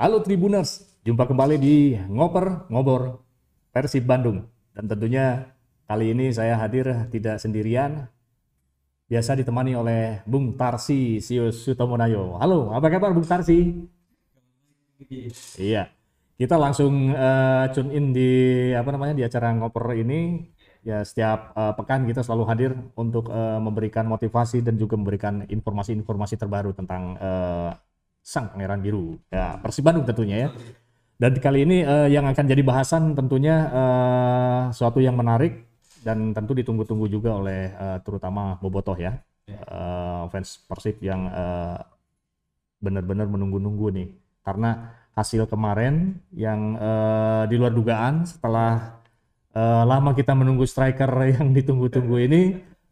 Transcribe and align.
Halo 0.00 0.24
Tribuners, 0.24 0.96
jumpa 1.04 1.28
kembali 1.28 1.60
di 1.60 1.92
Ngoper 1.92 2.72
Ngobor 2.72 3.20
Persib 3.68 4.08
Bandung. 4.08 4.48
Dan 4.72 4.88
tentunya 4.88 5.52
kali 5.84 6.16
ini 6.16 6.32
saya 6.32 6.56
hadir 6.56 6.88
tidak 7.12 7.36
sendirian, 7.36 8.08
biasa 9.12 9.36
ditemani 9.36 9.76
oleh 9.76 10.24
Bung 10.24 10.56
Tarsi 10.56 11.20
Sius 11.20 11.68
Sutomonayo. 11.68 12.40
Halo, 12.40 12.72
apa 12.72 12.88
kabar 12.88 13.12
Bung 13.12 13.28
Tarsi? 13.28 13.76
Iya, 15.60 15.92
kita 16.40 16.56
langsung 16.56 17.12
eh, 17.12 17.64
tune 17.76 17.92
in 17.92 18.16
di 18.16 18.30
apa 18.72 18.96
namanya 18.96 19.12
di 19.12 19.20
acara 19.28 19.52
Ngoper 19.52 20.00
ini. 20.00 20.48
Ya 20.80 21.04
setiap 21.04 21.52
eh, 21.52 21.76
pekan 21.76 22.08
kita 22.08 22.24
selalu 22.24 22.48
hadir 22.48 22.72
untuk 22.96 23.28
eh, 23.28 23.60
memberikan 23.60 24.08
motivasi 24.08 24.64
dan 24.64 24.80
juga 24.80 24.96
memberikan 24.96 25.44
informasi-informasi 25.44 26.40
terbaru 26.40 26.72
tentang 26.72 27.20
sang 28.20 28.52
Pangeran 28.52 28.80
Biru. 28.84 29.18
Ya, 29.32 29.58
Persib 29.58 29.84
Bandung 29.84 30.04
tentunya 30.06 30.46
ya. 30.46 30.48
Dan 31.20 31.36
kali 31.36 31.68
ini 31.68 31.84
eh, 31.84 32.08
yang 32.08 32.24
akan 32.24 32.44
jadi 32.48 32.62
bahasan 32.64 33.12
tentunya 33.12 33.68
eh, 33.68 34.62
suatu 34.72 35.04
yang 35.04 35.20
menarik 35.20 35.68
dan 36.00 36.32
tentu 36.32 36.56
ditunggu-tunggu 36.56 37.12
juga 37.12 37.36
oleh 37.36 37.68
eh, 37.72 37.98
terutama 38.00 38.56
Bobotoh 38.56 38.96
ya. 38.96 39.20
Eh, 39.50 40.22
fans 40.32 40.64
Persib 40.64 40.96
yang 41.04 41.28
eh, 41.28 41.78
benar-benar 42.80 43.28
menunggu-nunggu 43.28 43.86
nih. 43.92 44.08
Karena 44.40 44.96
hasil 45.12 45.44
kemarin 45.44 46.16
yang 46.32 46.80
eh, 46.80 47.42
di 47.52 47.60
luar 47.60 47.76
dugaan 47.76 48.24
setelah 48.24 49.04
eh, 49.52 49.84
lama 49.84 50.16
kita 50.16 50.32
menunggu 50.32 50.64
striker 50.64 51.12
yang 51.36 51.52
ditunggu-tunggu 51.52 52.16
ini 52.24 52.40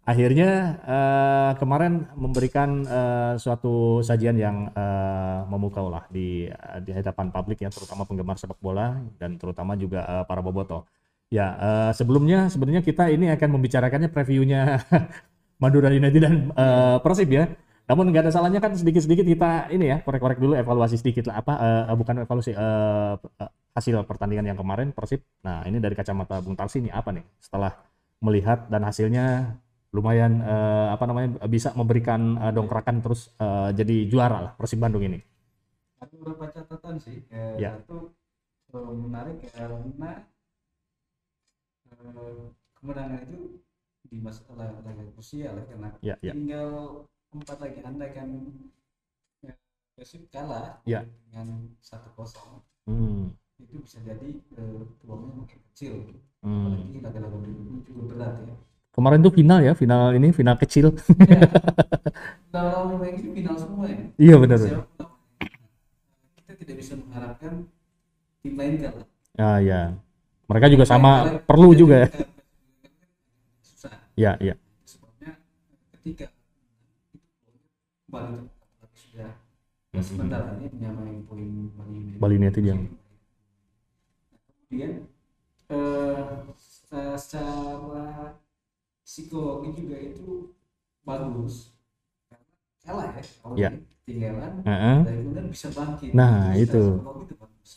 akhirnya 0.08 0.50
eh, 0.88 1.52
kemarin 1.60 2.08
memberikan 2.16 2.80
eh, 2.88 3.32
suatu 3.36 4.00
sajian 4.00 4.40
yang 4.40 4.72
eh, 4.72 5.38
memukau 5.52 5.92
lah 5.92 6.08
di 6.08 6.48
di 6.80 6.90
hadapan 6.96 7.28
publik 7.28 7.60
ya 7.60 7.68
terutama 7.68 8.08
penggemar 8.08 8.40
sepak 8.40 8.56
bola 8.64 8.96
dan 9.20 9.36
terutama 9.36 9.76
juga 9.76 10.00
eh, 10.08 10.24
para 10.24 10.40
boboto. 10.40 10.88
Ya 11.28 11.46
eh, 11.60 11.90
sebelumnya 11.92 12.48
sebenarnya 12.48 12.80
kita 12.80 13.12
ini 13.12 13.28
akan 13.28 13.48
membicarakannya 13.60 14.08
previewnya 14.08 14.80
Madura 15.62 15.92
United 15.92 16.20
dan 16.24 16.34
eh, 16.56 16.96
Persib 17.04 17.28
ya. 17.28 17.44
Namun 17.88 18.12
nggak 18.12 18.28
ada 18.28 18.32
salahnya 18.32 18.60
kan 18.60 18.72
sedikit-sedikit 18.76 19.24
kita 19.24 19.72
ini 19.72 19.92
ya 19.92 19.96
korek-korek 20.04 20.36
dulu 20.40 20.52
evaluasi 20.56 20.96
sedikit 21.00 21.28
lah 21.28 21.44
apa 21.44 21.52
eh, 21.84 21.96
bukan 21.96 22.24
evaluasi 22.24 22.56
eh, 22.56 23.14
hasil 23.76 24.08
pertandingan 24.08 24.56
yang 24.56 24.58
kemarin 24.58 24.88
Persib. 24.96 25.20
Nah 25.44 25.68
ini 25.68 25.76
dari 25.84 25.92
kacamata 25.92 26.40
Bung 26.40 26.56
Tarsi 26.56 26.80
ini 26.80 26.88
apa 26.88 27.12
nih 27.12 27.24
setelah 27.44 27.76
melihat 28.24 28.66
dan 28.72 28.82
hasilnya 28.88 29.54
lumayan 29.88 30.44
eh, 30.44 30.88
apa 30.92 31.04
namanya 31.08 31.28
bisa 31.48 31.72
memberikan 31.72 32.36
eh, 32.38 32.52
dongkrakan 32.52 33.00
terus 33.00 33.32
eh, 33.40 33.70
jadi 33.72 33.96
juara 34.08 34.38
lah 34.44 34.52
Persib 34.58 34.80
Bandung 34.80 35.04
ini. 35.04 35.18
Ada 35.98 36.14
beberapa 36.14 36.44
catatan 36.52 36.94
sih. 37.00 37.24
Eh, 37.32 37.56
Ya. 37.58 37.74
Satu 37.80 38.12
menarik 39.00 39.40
karena 39.48 40.28
eh, 41.88 42.44
kemenangan 42.76 43.20
itu 43.26 43.38
di 44.08 44.18
masa 44.20 44.44
laga 44.56 44.80
krusial 45.16 45.52
ya 45.56 45.64
karena 45.68 45.88
Ya, 46.00 46.14
ya. 46.24 46.32
tinggal 46.32 46.68
empat 47.28 47.56
lagi 47.60 47.80
anda 47.84 48.06
kan 48.12 48.28
ya, 49.44 49.52
Persib 49.96 50.28
kalah 50.32 50.80
Ya. 50.88 51.04
dengan 51.28 51.76
satu 51.80 52.08
kosong 52.16 52.64
Hmm, 52.88 53.36
itu 53.60 53.84
bisa 53.84 54.00
jadi 54.00 54.32
eh, 54.56 54.80
peluangnya 55.00 55.44
makin 55.44 55.60
kecil 55.72 55.92
hmm. 56.40 56.56
apalagi 56.64 56.98
laga-laga 57.04 57.36
berikutnya 57.36 57.78
cukup 57.84 58.04
berat 58.16 58.34
ya 58.48 58.56
Kemarin 58.98 59.22
tuh 59.22 59.30
final 59.30 59.62
ya, 59.62 59.78
final 59.78 60.10
ini 60.10 60.34
final 60.34 60.58
kecil. 60.58 60.90
kalau 62.50 62.98
ini 63.06 63.30
final 63.30 63.54
semua 63.54 63.86
ya 63.86 64.10
Iya 64.18 64.34
benar. 64.42 64.58
kita 66.42 66.52
tidak 66.58 66.76
bisa 66.82 66.98
mengharapkan 66.98 67.70
tim 68.42 68.58
lain 68.58 68.74
kalah 68.82 69.06
Ya, 69.38 69.50
ya. 69.62 69.80
Mereka 70.50 70.66
juga 70.74 70.82
Tim 70.82 70.90
sama 70.98 71.10
kalah, 71.30 71.46
perlu 71.46 71.70
juga 71.78 71.96
ya. 72.02 72.08
susah 73.62 73.94
Ya, 74.18 74.32
ya. 74.42 74.58
sebabnya 74.82 75.38
ketika 75.94 76.34
sudah 78.98 79.30
Mhm. 79.94 80.02
sementara 80.02 80.58
ini 80.58 80.66
menyamai 80.74 81.22
poin 81.22 81.70
Bali 81.78 81.94
United. 82.02 82.18
Bali 82.18 82.34
yang 82.66 82.80
kemudian 84.66 84.92
eh, 85.70 86.34
se- 86.58 87.14
secara 87.20 88.34
psikologi 89.08 89.70
juga 89.80 89.96
itu 89.96 90.52
bagus 91.08 91.72
karena 92.28 92.52
kalah 92.84 93.08
ya 93.16 93.22
kalau 93.40 93.56
Ya. 93.56 93.70
ketinggalan 94.04 94.52
Heeh. 94.68 94.98
dari 95.08 95.18
kemudian 95.24 95.46
bisa 95.48 95.68
bangkit 95.72 96.10
Nah, 96.12 96.52
secara 96.52 96.60
itu. 96.60 96.84
itu 97.24 97.34
bagus 97.40 97.70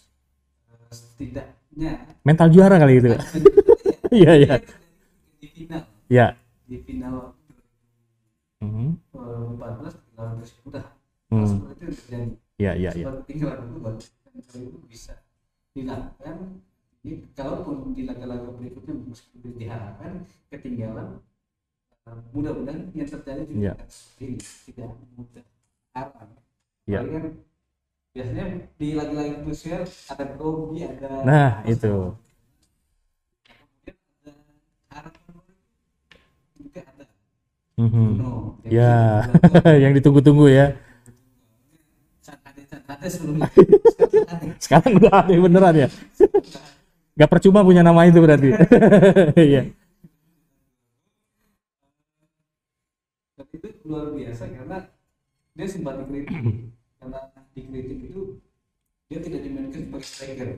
Eh, 0.71 0.87
setidaknya 0.91 1.91
mental 2.27 2.47
juara 2.51 2.75
kali 2.81 2.99
itu. 2.99 3.11
Iya, 4.11 4.33
iya. 4.43 4.55
di 5.39 5.47
final 5.47 5.81
Ya. 6.11 6.35
di 6.67 6.77
final 6.83 7.31
Mhm. 8.61 8.97
eh, 9.15 9.45
14 9.55 9.95
lawan 10.19 10.37
udah 10.67 10.85
Hmm. 11.31 11.47
seperti 11.47 11.83
itu 11.87 11.95
terjadi 12.05 12.35
Ya, 12.61 12.71
ya, 12.77 12.91
ya. 12.93 13.07
sebab 13.09 13.13
ketinggalan 13.25 13.59
itu 13.71 13.79
dan 13.81 13.95
itu 14.37 14.59
bisa 14.85 15.13
dilakukan 15.73 16.61
jadi 17.01 17.15
kalaupun 17.33 17.97
di 17.97 18.03
laga-laga 18.05 18.49
berikutnya 18.53 18.93
meskipun 19.09 19.57
diharapkan 19.57 20.13
ketinggalan 20.53 21.17
eh, 22.07 22.19
mudah-mudahan 22.33 22.81
yang 22.93 23.09
terjadi 23.09 23.43
juga 23.49 23.71
seperti 23.89 24.23
ini 24.25 24.37
tidak 24.69 24.89
mudah 25.17 25.45
harapan 25.95 26.27
Iya. 26.89 26.99
Apalagi 27.01 27.13
kan 27.15 27.25
biasanya 28.13 28.45
di 28.79 28.87
laga-laga 28.97 29.35
krusial 29.45 29.83
ada 30.11 30.23
grogi 30.35 30.81
ada 30.83 31.09
Nah, 31.23 31.51
itu. 31.69 31.93
kemudian 33.45 33.95
ada 34.25 34.33
harapan 34.91 35.33
juga 36.57 36.81
ada 36.85 37.05
Mhm. 37.79 38.09
no 38.19 38.31
Ya, 38.69 39.25
yang 39.83 39.91
ditunggu-tunggu 39.97 40.47
ya. 40.47 40.65
Sekarang 44.63 44.97
udah 45.01 45.13
ada 45.25 45.33
beneran 45.33 45.75
ya. 45.75 45.87
Gak 47.21 47.29
percuma 47.29 47.61
punya 47.61 47.85
nama 47.85 48.09
itu 48.09 48.17
berarti. 48.17 48.49
Iya. 49.37 49.69
dan 53.37 53.45
itu 53.51 53.67
luar 53.85 54.13
biasa 54.13 54.43
karena 54.49 54.77
dia 55.53 55.67
sempat 55.67 55.93
dikritik 56.01 56.69
karena 56.97 57.19
dikritik 57.53 57.99
itu 58.09 58.21
dia 59.05 59.19
tidak 59.19 59.41
dimainkan 59.41 59.81
sebagai 59.81 60.07
striker 60.07 60.49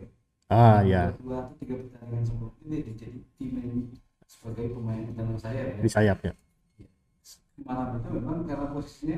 Ah, 0.48 0.86
ya. 0.86 1.16
dua 1.18 1.50
atau 1.50 1.56
tiga 1.58 1.76
pertandingan 1.82 2.24
sebelum 2.28 2.52
itu 2.54 2.64
dia 2.70 2.80
jadi 2.94 3.18
dimain 3.40 3.72
sebagai 4.28 4.66
pemain 4.72 5.02
cadangan 5.10 5.38
sayap 5.40 5.66
ya 5.66 5.82
Di 5.82 5.90
sayap 5.90 6.18
ya. 6.22 6.34
malam 7.64 7.88
itu 7.98 8.08
memang 8.12 8.38
karena 8.46 8.66
posisinya 8.70 9.18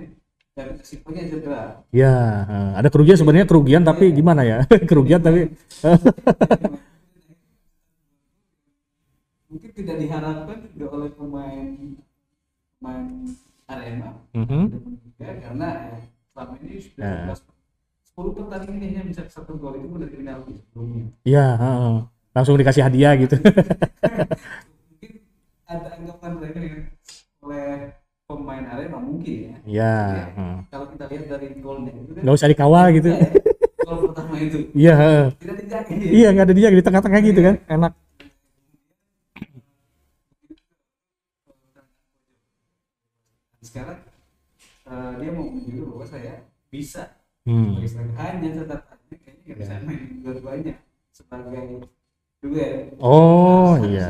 dari 0.55 0.71
resikonya 0.79 1.21
cedera 1.27 1.63
Ya, 1.91 2.13
ada 2.77 2.87
kerugian 2.87 3.17
sebenarnya 3.19 3.47
kerugian 3.49 3.83
tapi 3.83 4.13
gimana 4.13 4.45
ya? 4.45 4.57
kerugian 4.89 5.19
tapi 5.19 5.51
mungkin 9.55 9.71
tidak 9.71 9.95
diharapkan 10.03 10.57
juga 10.75 10.85
oleh 10.99 11.09
pemain 11.15 11.67
pemain 12.75 13.07
Arema 13.71 14.09
Mhm. 14.35 14.63
juga 15.15 15.27
karena 15.39 15.67
ya, 15.71 15.95
selama 16.35 16.53
ini 16.59 16.75
sudah 16.83 17.07
Ya. 17.07 17.33
10 18.03 18.31
pertandingan 18.35 18.75
ini 18.83 18.85
hanya 18.91 19.03
bisa 19.07 19.21
satu 19.31 19.55
gol 19.55 19.79
itu 19.79 19.95
dari 19.95 20.11
penalti 20.11 20.51
sebelumnya 20.59 21.07
ya 21.23 21.47
heeh. 21.55 21.95
langsung 22.35 22.59
dikasih 22.59 22.83
hadiah 22.83 23.15
gitu. 23.15 23.35
mungkin 24.91 25.11
ada 25.71 25.89
anggapan 25.95 26.31
mereka 26.35 26.59
yang 26.59 26.83
oleh 27.43 27.67
pemain 28.27 28.65
Arema 28.75 28.99
mungkin 28.99 29.35
ya 29.39 29.55
ya, 29.55 29.57
Ya, 29.65 29.95
heeh. 30.35 30.57
kalau 30.67 30.87
kita 30.91 31.05
lihat 31.09 31.25
dari 31.31 31.47
golnya 31.63 31.91
itu 31.95 32.11
kan 32.11 32.21
nggak 32.27 32.35
usah 32.37 32.49
dikawal 32.51 32.85
gitu. 32.91 33.07
ya, 33.15 33.29
gol 33.87 33.97
pertama 34.11 34.35
itu 34.43 34.57
Iya, 34.75 34.93
tidak 35.39 35.55
dijaga 35.63 35.93
iya 36.11 36.27
nggak 36.35 36.45
ada 36.51 36.55
dia 36.55 36.67
di 36.75 36.83
tengah-tengah 36.83 37.19
gitu 37.23 37.39
kan, 37.41 37.55
enak. 37.71 37.91
sekarang 43.61 43.99
dia 45.17 45.31
mau 45.31 45.45
menunjukkan 45.47 45.87
bahwa 45.91 46.05
saya 46.05 46.33
bisa 46.67 47.03
Hmm. 47.45 47.77
sebagai 47.77 47.89
striker. 47.89 48.15
hanya 48.17 48.37
kayaknya 49.21 49.41
nggak 49.45 49.57
bisa 49.61 49.73
main 49.85 50.01
dua-duanya 50.19 50.73
sebagai 51.13 51.65
duet 52.41 52.97
Oh 52.97 53.77
iya, 53.85 54.09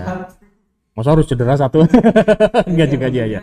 masa 0.94 1.10
harus 1.12 1.28
cedera 1.28 1.56
satu? 1.56 1.84
Enggak 2.72 2.90
juga 2.90 3.08
dia 3.12 3.26
ya. 3.28 3.42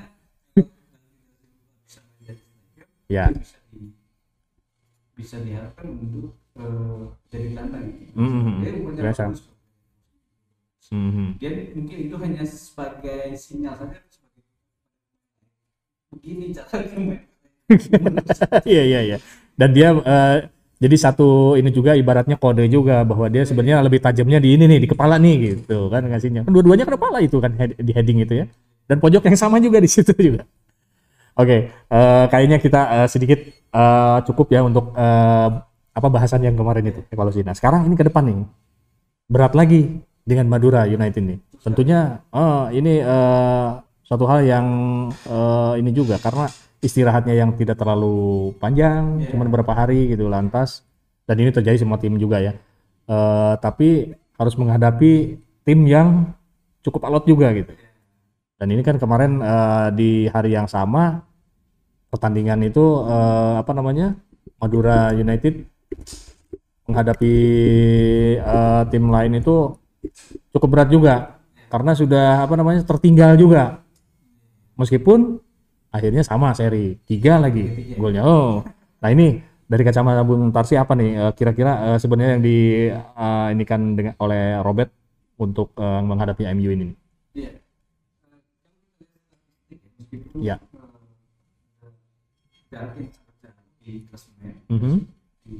Ya. 3.06 3.28
bisa 3.28 3.60
di- 3.68 3.92
bisa 5.12 5.36
diharapkan 5.44 5.84
untuk 5.92 6.32
eh, 6.56 7.04
jadi 7.28 7.46
dia 8.64 8.72
umurnya 8.72 9.02
Biasa. 9.04 9.22
bagus. 9.28 9.42
Mhm. 10.88 11.28
dia 11.36 11.50
mungkin 11.72 11.98
itu 12.04 12.16
hanya 12.20 12.42
sebagai 12.44 13.32
sinyal 13.34 13.76
saja 13.76 13.96
sebagai 14.08 14.44
begini 16.08 16.52
cara 16.52 16.84
main 17.00 17.24
Iya 18.72 18.82
iya 18.88 19.00
iya. 19.06 19.16
Dan 19.58 19.70
dia 19.76 19.88
eh, 19.96 20.36
Jadi 20.82 20.98
satu 20.98 21.54
ini 21.54 21.70
juga 21.70 21.94
ibaratnya 21.94 22.34
kode 22.34 22.66
juga 22.66 23.06
bahwa 23.06 23.30
dia 23.30 23.46
sebenarnya 23.46 23.86
lebih 23.86 24.02
tajamnya 24.02 24.42
di 24.42 24.58
ini 24.58 24.66
nih 24.66 24.82
di 24.82 24.88
kepala 24.90 25.14
nih 25.14 25.34
gitu 25.54 25.86
kan 25.94 26.02
ngasihnya. 26.10 26.42
Kan 26.42 26.50
dua-duanya 26.50 26.82
kepala 26.90 27.22
itu 27.22 27.38
kan 27.38 27.54
head- 27.54 27.78
di 27.78 27.92
heading 27.94 28.18
itu 28.26 28.34
ya. 28.42 28.46
Dan 28.90 28.98
pojok 28.98 29.22
yang 29.30 29.38
sama 29.38 29.62
juga 29.62 29.78
di 29.78 29.86
situ 29.86 30.10
juga. 30.18 30.42
Oke, 31.32 31.72
eh, 31.72 32.24
kayaknya 32.28 32.58
kita 32.60 32.80
eh, 33.04 33.08
sedikit 33.08 33.40
eh, 33.50 34.18
cukup 34.28 34.46
ya 34.52 34.60
untuk 34.66 34.92
eh, 34.92 35.48
apa 35.92 36.08
bahasan 36.12 36.44
yang 36.44 36.56
kemarin 36.58 36.84
itu 36.92 37.00
evaluasi. 37.08 37.40
Nah 37.46 37.56
sekarang 37.56 37.88
ini 37.88 37.96
ke 37.96 38.04
depan 38.04 38.24
nih 38.28 38.36
berat 39.30 39.52
lagi 39.56 40.02
dengan 40.22 40.46
Madura 40.50 40.86
United 40.86 41.22
ini. 41.22 41.36
Tentunya 41.62 42.20
eh, 42.34 42.64
ini 42.78 42.94
eh, 43.02 43.68
suatu 44.12 44.28
hal 44.28 44.44
yang 44.44 44.66
eh, 45.08 45.80
ini 45.80 45.88
juga 45.96 46.20
karena 46.20 46.44
istirahatnya 46.84 47.32
yang 47.32 47.56
tidak 47.56 47.80
terlalu 47.80 48.52
panjang, 48.60 49.24
cuman 49.32 49.48
beberapa 49.48 49.72
hari 49.72 50.12
gitu 50.12 50.28
lantas. 50.28 50.84
Dan 51.24 51.40
ini 51.40 51.48
terjadi 51.48 51.80
semua 51.80 51.96
tim 51.96 52.20
juga 52.20 52.36
ya. 52.36 52.52
Eh, 53.08 53.54
tapi 53.56 54.12
harus 54.36 54.54
menghadapi 54.60 55.40
tim 55.64 55.80
yang 55.88 56.28
cukup 56.84 57.08
alot 57.08 57.24
juga 57.24 57.56
gitu. 57.56 57.72
Dan 58.60 58.68
ini 58.76 58.84
kan 58.84 59.00
kemarin 59.00 59.40
eh, 59.40 59.88
di 59.96 60.10
hari 60.28 60.52
yang 60.52 60.68
sama 60.68 61.24
pertandingan 62.12 62.60
itu 62.68 62.84
eh, 63.08 63.64
apa 63.64 63.72
namanya 63.72 64.12
Madura 64.60 65.08
United 65.16 65.64
menghadapi 66.84 67.34
eh, 68.44 68.82
tim 68.92 69.08
lain 69.08 69.40
itu 69.40 69.72
cukup 70.52 70.68
berat 70.68 70.92
juga 70.92 71.40
karena 71.72 71.96
sudah 71.96 72.44
apa 72.44 72.54
namanya 72.60 72.84
tertinggal 72.84 73.40
juga 73.40 73.81
meskipun 74.80 75.38
akhirnya 75.92 76.22
sama 76.24 76.52
seri 76.56 76.96
tiga 77.08 77.36
lagi 77.42 77.72
golnya 77.96 78.22
oh 78.24 78.64
nah 79.02 79.10
ini 79.12 79.40
dari 79.68 79.82
kacamata 79.86 80.22
Bung 80.26 80.52
Tarsi 80.52 80.74
apa 80.76 80.92
nih 80.96 81.10
eh, 81.16 81.32
kira-kira 81.38 81.72
eh, 81.94 81.98
sebenarnya 82.02 82.32
yang 82.38 82.44
di 82.44 82.56
eh, 82.92 83.46
ini 83.54 83.64
kan 83.68 83.80
dengan 83.96 84.14
oleh 84.20 84.60
Robert 84.64 84.90
untuk 85.40 85.72
eh, 85.78 86.00
menghadapi 86.04 86.44
MU 86.48 86.70
ini 86.72 86.88
Iya. 87.32 87.50
Meskipun 89.98 90.42
Ya. 90.44 90.56
Mhm. 94.68 95.06
di 95.46 95.58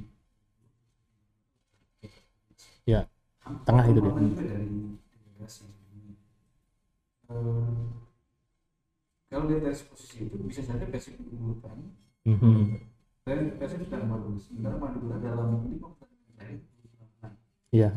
Ya, 2.87 3.01
tengah 3.67 3.85
itu 3.91 4.01
dia. 4.03 4.13
Lama 4.13 4.27
juga 4.31 4.45
dari 4.55 4.67
delegasi. 5.27 5.65
Eh, 7.31 8.03
kalau 9.33 9.49
lihat 9.49 9.63
dari 9.65 9.77
posisi 9.89 10.29
itu 10.29 10.37
bisa 10.45 10.61
saja 10.61 10.85
Persib 10.85 11.17
diunggulkan 11.25 11.77
Mhm. 12.29 12.77
dan 13.27 13.39
Persib 13.59 13.81
sedang 13.89 14.07
bagus. 14.13 14.47
Sementara 14.53 14.77
Madura 14.77 15.17
dalam 15.19 15.49
lima 15.73 15.89
pertandingan 15.97 16.61
menang. 17.19 17.35
Iya, 17.73 17.89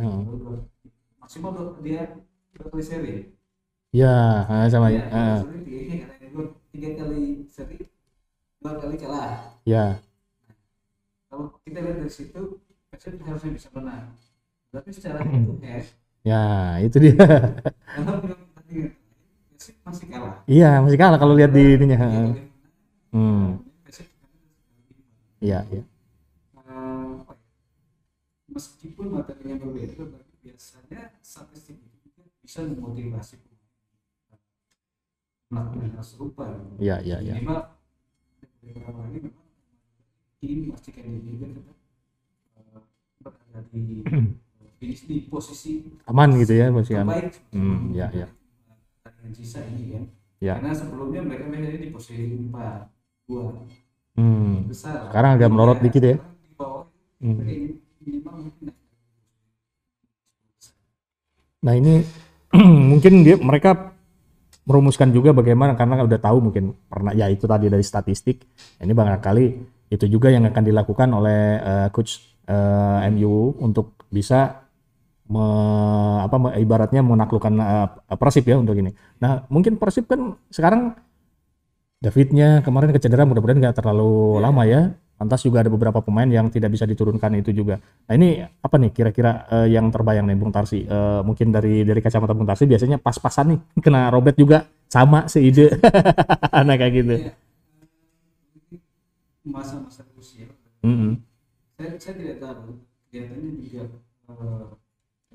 maksimal 1.22 1.52
dia 1.84 2.04
dua 2.56 2.68
kali 2.72 2.84
seri. 2.84 3.16
ya 3.96 4.46
eh, 4.52 4.66
sama 4.72 4.88
Ya, 4.92 5.02
eh, 5.12 5.36
seri 5.42 5.60
tiga 6.72 6.90
kali 7.00 7.24
seri 7.50 7.78
dua 8.62 8.74
kali 8.82 8.96
kalah. 9.00 9.56
ya 9.66 10.00
Kalau 11.30 11.46
kita 11.66 11.80
lihat 11.84 11.98
dari 12.02 12.12
situ 12.14 12.42
Persib 12.90 13.20
harusnya 13.26 13.52
bisa 13.58 13.70
menang. 13.76 14.14
Tapi 14.74 14.90
secara 14.94 15.20
itu 15.24 15.54
head 15.64 15.86
ya 16.26 16.42
itu 16.84 16.98
dia 17.04 17.14
masih 19.86 20.08
kalah. 20.12 20.36
iya 20.50 20.70
masih 20.84 21.00
kalah 21.02 21.18
kalau 21.22 21.34
lihat 21.40 21.52
di 21.58 21.64
ininya 21.78 21.98
Tiga 21.98 22.06
heeh. 22.06 22.30
kali 22.30 22.42
menang, 22.42 22.50
hmm 23.16 23.46
iya 25.42 25.60
iya 25.72 25.82
Eh, 26.56 27.18
ya? 27.30 27.36
meskipun 28.54 29.06
materinya 29.16 29.56
berbeda 29.62 29.94
tapi 30.02 30.34
biasanya 30.44 31.02
statistik 31.22 31.78
itu 32.08 32.22
bisa 32.44 32.60
memotivasi 32.66 33.36
melakukan 35.54 35.90
hal 35.96 36.04
serupa 36.06 36.46
iya 36.82 36.96
iya 37.08 37.18
iya 37.26 37.36
minimal 37.38 37.60
beberapa 38.62 38.92
kali 38.98 39.18
memang 39.26 39.48
tim 40.42 40.60
pastikan 40.72 41.06
diri 41.24 41.46
eh, 42.58 42.80
berada 43.24 43.60
di 43.72 43.84
finish 44.80 45.04
di 45.10 45.16
posisi 45.32 45.72
aman 46.10 46.30
gitu 46.42 46.54
ya 46.54 46.68
masih 46.74 46.96
aman 47.02 47.18
Hmm, 47.56 47.96
ya, 47.96 48.12
ya. 48.12 48.28
Sisa 49.34 49.64
ini 49.66 49.86
kan 49.90 50.04
Ya. 50.44 50.60
karena 50.60 50.76
sebelumnya 50.76 51.22
mereka 51.26 51.48
biasanya 51.48 51.80
di 51.80 51.90
posisi 51.90 52.28
empat 52.38 52.92
dua 53.26 53.50
hmm 54.20 54.70
besar 54.70 55.00
Sekarang 55.08 55.32
agak 55.40 55.50
melorot 55.54 55.80
dikit 55.80 56.04
ya. 56.04 56.16
di 56.20 56.56
bawah 56.60 56.86
Hmm. 57.24 57.56
Nah 61.66 61.74
ini 61.74 62.04
mungkin 62.92 63.24
dia 63.26 63.36
mereka 63.40 63.96
merumuskan 64.66 65.14
juga 65.14 65.30
bagaimana 65.34 65.78
karena 65.78 66.02
udah 66.02 66.20
tahu 66.22 66.38
mungkin 66.50 66.74
pernah 66.90 67.14
ya 67.14 67.30
itu 67.30 67.46
tadi 67.46 67.70
dari 67.70 67.86
statistik 67.86 68.42
ini 68.82 68.94
barangkali 68.98 69.46
itu 69.94 70.06
juga 70.10 70.34
yang 70.34 70.50
akan 70.50 70.64
dilakukan 70.66 71.10
oleh 71.14 71.40
eh, 71.62 71.88
coach 71.94 72.42
eh, 72.50 73.10
MU 73.14 73.54
untuk 73.62 73.94
bisa 74.10 74.65
me- 75.30 76.20
apa 76.26 76.36
me- 76.38 76.56
ibaratnya 76.62 77.02
menaklukkan 77.02 77.54
eh, 77.58 77.88
Persib 78.20 78.46
ya 78.46 78.58
untuk 78.62 78.76
ini. 78.78 78.92
Nah 79.22 79.46
mungkin 79.50 79.78
Persib 79.82 80.06
kan 80.10 80.38
sekarang 80.54 80.94
Davidnya 82.04 82.62
kemarin 82.62 82.94
kecederaan 82.94 83.26
mudah-mudahan 83.32 83.60
nggak 83.62 83.78
terlalu 83.82 84.38
lama 84.38 84.64
ya. 84.68 84.94
Lantas 85.16 85.48
juga 85.48 85.64
ada 85.64 85.72
beberapa 85.72 86.04
pemain 86.04 86.28
yang 86.28 86.52
tidak 86.52 86.76
bisa 86.76 86.84
diturunkan 86.84 87.40
itu 87.40 87.56
juga. 87.56 87.80
Nah 88.06 88.14
ini 88.20 88.44
apa 88.44 88.76
nih 88.76 88.92
kira-kira 88.92 89.48
eh, 89.48 89.74
yang 89.74 89.88
terbayang 89.90 90.28
nih 90.28 90.38
Bung 90.38 90.52
Tarsi? 90.54 90.84
Eh, 90.86 91.22
mungkin 91.24 91.50
dari 91.56 91.82
dari 91.88 92.04
kacamata 92.04 92.36
Bung 92.36 92.46
Tarsi 92.46 92.68
biasanya 92.68 93.00
pas-pasan 93.00 93.56
nih 93.56 93.60
kena 93.86 94.12
Robert 94.12 94.36
juga 94.38 94.68
sama 94.92 95.26
seide. 95.32 95.72
nah 96.68 96.76
kayak 96.78 96.94
gitu. 96.94 97.16
Iya. 97.26 97.32
Masa-masa 99.46 100.02
krusial. 100.10 100.52
Mm-mm. 100.84 101.22
Saya, 101.80 101.90
saya 102.02 102.14
tidak 102.18 102.38
tahu. 102.44 102.82
Kelihatannya 103.10 103.52
juga 103.62 103.82
eh, 104.30 104.66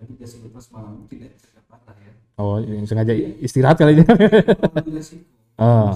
dia 0.07 0.29
selepas 0.29 0.65
malam 0.73 1.05
tidak 1.09 1.37
tidak 1.41 1.65
patah 1.69 1.97
ya. 2.01 2.13
Oh 2.41 2.57
ini 2.61 2.87
sengaja 2.89 3.13
istirahat 3.15 3.77
kali 3.77 4.01
ya. 4.01 4.07
Tidak. 4.07 5.05
Ah. 5.61 5.93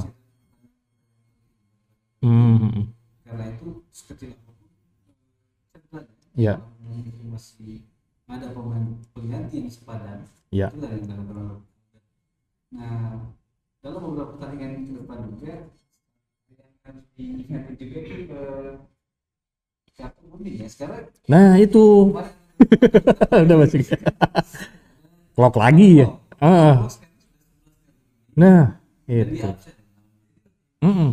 Hmm. 2.21 2.93
Karena 3.25 3.45
itu 3.49 3.81
sekecil 3.89 4.37
apa 4.37 4.53
pun. 4.53 4.69
Iya. 6.37 6.61
Itu 7.01 7.25
masih 7.33 7.89
ada 8.29 8.53
pemain 8.53 9.01
pengganti 9.17 9.65
yang 9.65 9.73
sepadan. 9.73 10.29
Iya. 10.53 10.69
Itulah 10.69 10.91
yang 10.93 11.09
dalam 11.09 11.25
terlalu. 11.33 11.57
Nah, 12.77 13.33
dalam 13.81 14.01
beberapa 14.05 14.37
pertandingan 14.37 14.85
ke 14.85 14.93
depan 15.01 15.19
juga 15.33 15.55
yang 16.53 16.71
harus 16.85 17.07
diingat 17.17 17.63
juga 17.81 17.99
itu 18.05 18.37
eh, 18.37 18.77
ya. 20.61 20.69
Sekarang 20.69 21.09
Nah 21.25 21.57
itu 21.57 22.13
kemarin 22.13 22.44
udah 23.45 23.57
masuk. 23.59 23.81
Clock 25.35 25.55
lagi 25.59 26.05
ya. 26.05 26.07
Ah. 26.39 26.87
Nah 28.35 28.79
itu. 29.07 29.47
absen. 29.47 29.75
Mm-mm. 30.85 31.11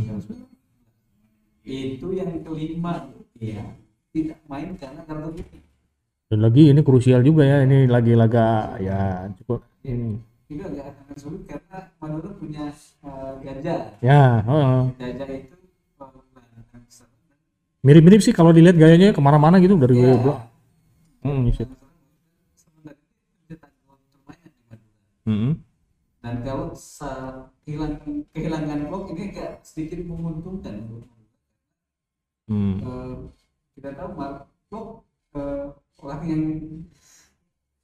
Itu 1.64 2.08
yang 2.12 2.44
kelima 2.44 3.08
ya 3.40 3.64
tidak 4.12 4.40
main 4.50 4.76
karena 4.76 5.02
kartu 5.08 5.30
kuning. 5.40 5.64
Dan 6.32 6.40
lagi 6.44 6.64
ini 6.72 6.82
krusial 6.84 7.22
juga 7.24 7.44
ya. 7.44 7.64
Ini 7.64 7.88
lagi 7.88 8.14
laga 8.16 8.76
ya 8.80 9.28
cukup. 9.42 9.64
ini. 9.88 10.20
Itu 10.52 10.64
agak 10.68 10.92
akan 10.92 11.16
sulit 11.16 11.44
karena 11.48 11.78
Madura 12.04 12.30
punya 12.36 12.64
eh, 13.08 13.34
gajah. 13.40 13.78
Ya, 14.04 14.44
heeh. 14.44 14.82
Gajah 15.00 15.28
itu 15.32 15.56
eh, 15.56 16.12
mirip-mirip 17.82 18.22
sih 18.22 18.36
kalau 18.36 18.52
dilihat 18.52 18.76
gayanya 18.76 19.16
ke 19.16 19.22
mana-mana 19.24 19.58
gitu 19.64 19.80
dari 19.80 19.96
Ya. 19.96 20.51
Hmm, 21.24 21.46
iya 21.48 21.66
Madura. 21.66 21.90
Mm-mm. 25.26 25.54
dan 26.22 26.36
kalau 26.46 26.74
hilang 27.66 27.94
kehilangan 28.34 28.90
blok 28.90 29.14
ini 29.14 29.34
agak 29.34 29.62
sedikit 29.66 30.02
menguntungkan 30.06 30.76
Hmm. 32.52 32.84
Eh, 32.84 33.16
kita 33.80 33.96
tahu 33.96 34.10
Mark 34.20 34.50
blok 34.68 35.08
eh, 35.40 35.72
orang 36.04 36.22
yang 36.28 36.44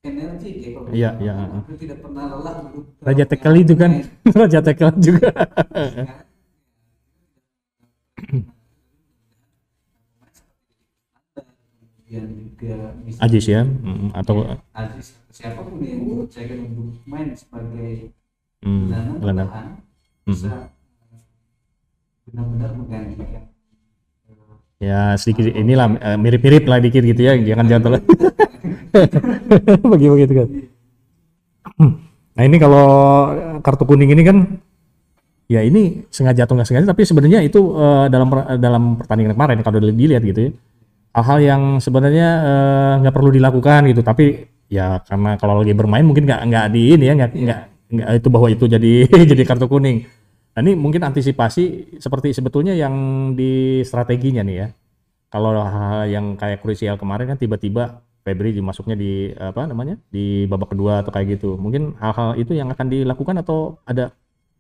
energi 0.04 0.50
ya 0.60 0.70
kalau 0.76 0.88
Iya, 0.92 1.10
iya, 1.24 1.34
tidak 1.80 1.98
pernah 2.04 2.24
lelah 2.36 2.56
untuk 2.68 2.84
Raja 3.00 3.26
Tekel 3.28 3.54
itu 3.64 3.74
kan. 3.80 3.92
Raja 4.42 4.60
Tekel 4.60 4.90
juga. 5.00 5.30
kemudian 12.08 12.48
juga 12.50 12.76
misalnya 13.04 13.26
Ajis 13.26 13.46
ya, 13.50 13.62
Mm, 13.66 14.10
atau 14.16 14.36
Aziz 14.78 15.08
siapa 15.34 15.62
pun 15.68 15.84
yang 15.84 16.02
dipercayakan 16.08 16.60
untuk 16.80 17.04
main 17.06 17.30
sebagai 17.36 18.14
hmm, 18.64 19.20
gelandang 19.22 19.50
bertahan 19.52 19.84
Hmm. 20.28 20.36
bisa 20.36 20.50
eh, 21.14 21.24
benar-benar 22.28 22.72
menggantikan 22.76 23.44
eh, 24.80 24.88
ya 24.88 25.16
sedikit 25.18 25.46
inilah 25.56 25.88
eh, 25.98 26.18
mirip-mirip 26.20 26.64
lah 26.68 26.80
dikit 26.84 27.04
gitu 27.04 27.22
ya 27.24 27.34
jangan 27.40 27.66
jangan 27.66 27.84
terlalu 27.88 28.06
bagi 29.92 30.08
begitu 30.12 30.34
kan 30.36 30.48
nah 32.38 32.44
ini 32.46 32.58
kalau 32.62 32.88
kartu 33.66 33.84
kuning 33.90 34.14
ini 34.14 34.22
kan 34.22 34.38
ya 35.48 35.64
ini 35.64 36.04
sengaja 36.12 36.44
atau 36.44 36.60
nggak 36.60 36.68
sengaja 36.68 36.88
tapi 36.92 37.08
sebenarnya 37.08 37.40
itu 37.42 37.60
eh, 37.74 38.06
dalam 38.12 38.28
dalam 38.60 38.84
pertandingan 39.00 39.34
kemarin 39.36 39.58
kalau 39.64 39.80
dilihat 39.80 40.24
gitu 40.24 40.40
ya 40.50 40.52
hal-hal 41.18 41.40
yang 41.42 41.62
sebenarnya 41.82 42.28
eh, 42.46 42.94
nggak 43.02 43.16
perlu 43.18 43.34
dilakukan 43.34 43.90
gitu. 43.90 44.06
Tapi 44.06 44.46
ya 44.70 45.02
karena 45.02 45.34
kalau 45.42 45.66
lagi 45.66 45.74
bermain 45.74 46.06
mungkin 46.06 46.30
nggak 46.30 46.42
nggak 46.46 46.66
di 46.70 46.82
ini 46.94 47.06
ya 47.10 47.14
nggak 47.18 47.32
nggak 47.34 47.60
nggak 47.88 48.08
itu 48.22 48.28
bahwa 48.30 48.48
itu 48.54 48.66
jadi 48.70 48.94
jadi 49.34 49.44
kartu 49.44 49.66
kuning. 49.66 50.06
Nah 50.54 50.62
ini 50.62 50.78
mungkin 50.78 51.02
antisipasi 51.02 51.98
seperti 51.98 52.38
sebetulnya 52.38 52.78
yang 52.78 52.94
di 53.34 53.82
strateginya 53.82 54.46
nih 54.46 54.58
ya. 54.62 54.68
Kalau 55.34 55.58
hal 55.58 56.08
yang 56.08 56.38
kayak 56.38 56.62
krusial 56.62 56.96
kemarin 57.02 57.34
kan 57.34 57.38
tiba-tiba 57.42 58.06
Febri 58.24 58.52
dimasuknya 58.52 59.00
di 59.00 59.32
apa 59.32 59.64
namanya 59.72 59.96
di 60.12 60.44
babak 60.52 60.76
kedua 60.76 61.02
atau 61.02 61.12
kayak 61.16 61.40
gitu. 61.40 61.56
Mungkin 61.56 61.96
hal-hal 61.98 62.36
itu 62.36 62.54
yang 62.54 62.68
akan 62.68 62.88
dilakukan 62.92 63.40
atau 63.40 63.80
ada 63.88 64.12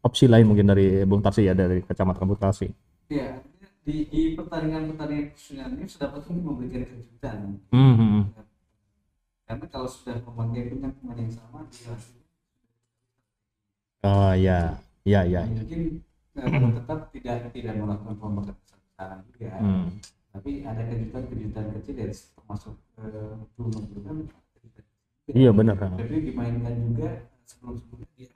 opsi 0.02 0.32
lain 0.32 0.48
mungkin 0.48 0.72
dari 0.72 1.04
Bung 1.04 1.20
Tarsi 1.20 1.48
ya 1.48 1.52
dari 1.52 1.84
kacamata 1.84 2.24
Bung 2.24 2.40
Tarsi? 2.40 2.68
Iya, 3.12 3.44
di, 3.88 3.96
di 4.12 4.22
pertandingan-pertandingan 4.36 5.32
khususnya 5.32 5.66
ini 5.72 5.88
sudah 5.88 6.08
pasti 6.12 6.32
memberikan 6.36 6.84
kejutan. 6.84 7.40
Hmm, 7.72 7.94
hmm. 7.96 8.22
Karena 9.48 9.66
kalau 9.72 9.88
sudah 9.88 10.20
memakai 10.28 10.68
dengan 10.70 10.92
pemain 11.00 11.18
yang 11.24 11.32
sama, 11.32 11.60
dia 11.72 11.96
oh 14.04 14.34
ya 14.34 14.60
ya 15.08 15.22
ya 15.34 15.42
mungkin 15.48 15.82
eh, 16.36 16.48
tetap 16.78 17.00
tidak 17.16 17.36
tidak 17.56 17.74
melakukan 17.80 18.16
pembakaran 18.22 18.58
besar-besaran 18.62 19.20
juga. 19.32 19.48
Hmm. 19.58 19.86
Tapi 20.36 20.52
ada 20.68 20.82
kejutan-kejutan 20.86 21.66
kecil 21.80 21.96
ya 21.98 22.08
termasuk 22.12 22.76
eh, 23.02 23.34
kejutan 23.56 23.84
juga. 23.90 24.12
iya 25.36 25.52
benar 25.52 25.76
Tapi 25.80 26.16
dimainkan 26.28 26.76
juga 26.88 27.10
sebelum-sebelumnya 27.48 28.08
dia 28.16 28.30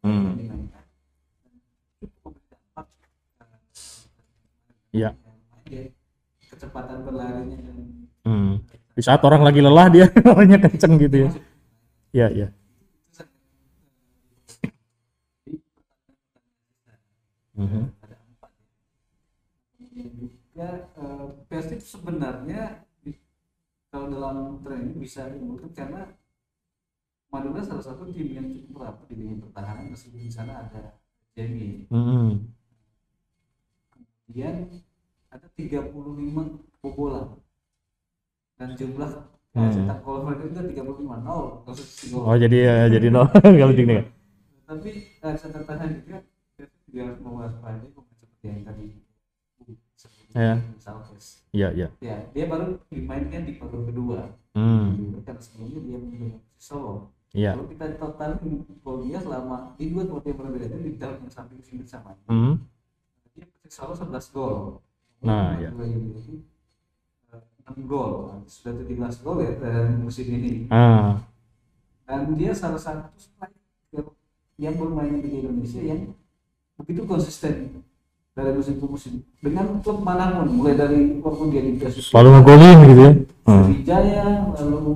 Hmm. 0.00 0.32
dimainkan. 0.40 0.84
Cukup 2.00 2.32
berdampak. 2.36 2.86
eh, 3.44 3.58
Iya. 4.90 5.10
kecepatan 6.50 7.06
berlarinya 7.06 7.58
dan 7.62 7.76
Hmm. 8.20 8.60
di 8.92 9.00
saat 9.00 9.22
orang 9.22 9.40
lagi 9.40 9.62
lelah 9.62 9.86
dia 9.88 10.06
larinya 10.28 10.58
kenceng 10.60 10.98
gitu 10.98 11.16
ya 11.24 11.30
ya 12.12 12.26
ya 12.28 12.48
Mhm. 17.54 17.82
ada 18.00 18.16
empat 18.16 18.50
ya. 18.56 18.66
Dan 19.92 20.08
juga 20.16 20.68
eh, 20.96 21.26
Persib 21.44 21.80
sebenarnya 21.82 22.62
kalau 23.90 24.06
dalam 24.08 24.36
tren 24.62 24.86
ini 24.86 24.94
bisa 25.02 25.28
diunggulkan 25.28 25.70
karena 25.74 26.02
Madura 27.30 27.62
salah 27.62 27.84
satu 27.84 28.10
tim 28.10 28.26
yang 28.32 28.46
cukup 28.50 28.86
rapat 28.86 29.06
di 29.06 29.14
lini 29.18 29.34
pertahanan 29.38 29.92
meskipun 29.92 30.24
di 30.24 30.32
sana 30.32 30.66
ada 30.66 30.98
Jamie 31.34 31.86
Hmm. 31.90 32.48
Kemudian 34.30 34.70
ada 35.34 35.46
35 35.58 36.70
kebobolan 36.78 37.34
dan 38.54 38.78
jumlah 38.78 39.10
Hmm. 39.50 39.66
cetak 39.66 40.06
gol 40.06 40.22
mereka 40.22 40.46
itu 40.46 40.78
35 40.78 41.26
nol. 41.26 41.66
Oh 42.22 42.36
jadi 42.38 42.58
ya, 42.70 42.76
jadi 42.86 43.10
nol. 43.10 43.26
Kalau 43.34 43.74
kan 43.74 44.06
tapi 44.70 44.90
eh, 45.18 45.34
catatan 45.34 45.90
juga 46.06 46.22
juga 46.86 47.00
harus 47.02 47.18
mewaspadai 47.18 47.90
pemain 47.90 48.14
seperti 48.14 48.46
yang 48.46 48.62
tadi 48.62 48.86
Ya. 50.30 50.54
Ya 51.50 51.68
ya. 51.74 51.90
Ya 51.98 52.16
dia 52.30 52.46
baru 52.46 52.78
dimainkan 52.94 53.42
di 53.42 53.58
paruh 53.58 53.82
kedua. 53.90 54.38
Hmm. 54.54 55.18
karena 55.26 55.42
sebelumnya 55.42 55.82
dia 55.82 55.98
menjadi 55.98 56.38
Solo. 56.54 57.10
Ya. 57.34 57.58
Kalau 57.58 57.66
kita 57.66 57.98
total 57.98 58.38
gol 58.86 59.02
dia 59.02 59.18
selama 59.18 59.74
di 59.74 59.90
dua 59.90 60.06
tempat 60.06 60.30
yang 60.30 60.38
berbeda 60.38 60.66
itu 60.70 60.78
di 60.78 60.90
dalam 60.94 61.18
yang 61.26 61.34
samping 61.34 61.58
sini 61.66 61.82
sama 61.82 62.14
Hmm. 62.30 62.62
Dia 63.34 63.46
Persib 63.46 63.70
Solo 63.70 63.92
11 63.94 64.34
gol. 64.34 64.56
Nah, 65.20 65.60
ya. 65.60 65.70
Madura 65.70 65.86
United, 65.86 66.40
eh, 67.36 67.42
6 67.68 67.86
gol. 67.86 68.12
Sudah 68.48 68.72
17 68.82 69.22
gol 69.22 69.36
ya 69.44 69.52
dalam 69.60 70.04
musim 70.04 70.26
ini. 70.26 70.66
Ah. 70.72 71.20
Dan 72.08 72.34
dia 72.34 72.50
salah 72.50 72.80
satu 72.80 73.06
striker 73.14 74.10
yang 74.58 74.74
bermain 74.76 75.22
di 75.22 75.40
Indonesia 75.40 75.78
yang 75.78 76.10
begitu 76.74 77.06
konsisten 77.06 77.84
dari 78.34 78.50
musim 78.56 78.80
ke 78.80 78.86
musim. 78.88 79.12
Dengan 79.38 79.78
klub 79.84 80.02
mana 80.02 80.42
pun 80.42 80.48
mulai 80.50 80.74
dari 80.74 81.20
waktu 81.22 81.44
dia 81.52 81.62
di 81.62 81.72
Persib 81.78 82.02
selalu 82.02 82.28
ngegolin 82.40 82.78
gitu 82.88 83.00
ya? 83.00 83.12
Hmm. 83.46 83.64
Sriwijaya 83.66 84.26
lalu 84.58 84.92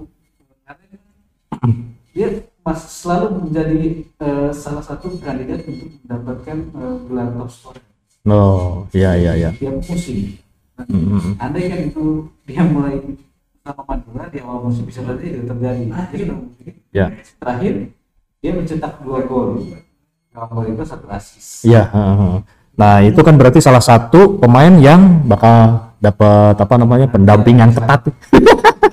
dia 2.15 2.29
masih 2.65 2.91
selalu 2.91 3.27
menjadi 3.45 3.81
eh, 4.09 4.51
salah 4.57 4.81
satu 4.81 5.13
kandidat 5.21 5.69
untuk 5.69 6.01
mendapatkan 6.03 6.57
eh, 6.73 6.97
gelar 7.07 7.29
top 7.37 7.51
scorer 7.53 7.85
oh 8.29 8.89
ya 8.93 9.17
ya 9.17 9.33
ya 9.37 9.51
tiap 9.57 9.81
musim. 9.85 10.41
Nah, 10.75 10.85
Hmm, 10.91 11.07
hmm, 11.07 11.39
andai 11.39 11.71
kan 11.71 11.81
itu 11.87 12.27
dia 12.51 12.67
mulai 12.67 12.99
sama 13.63 13.83
Madura 13.87 14.27
di 14.27 14.43
awal 14.43 14.67
musim 14.67 14.83
bisa 14.85 15.07
saja 15.07 15.23
itu 15.23 15.47
terjadi. 15.47 15.87
Jadi, 15.87 16.25
ya 16.91 17.15
terakhir 17.39 17.95
dia 18.43 18.53
mencetak 18.53 19.01
dua 19.07 19.23
gol. 19.25 19.63
Kalau 20.35 20.47
gol 20.51 20.67
itu 20.75 20.83
satu 20.83 21.07
asis. 21.07 21.63
Iya, 21.63 21.89
heeh. 21.95 22.43
Nah, 22.75 22.95
itu 23.07 23.21
kan 23.23 23.39
berarti 23.39 23.63
salah 23.63 23.79
satu 23.79 24.35
pemain 24.43 24.75
yang 24.83 25.23
bakal 25.25 25.89
dapat 26.03 26.59
apa 26.59 26.75
namanya 26.75 27.07
pendamping 27.07 27.63
yang 27.63 27.71
ketat. 27.71 28.11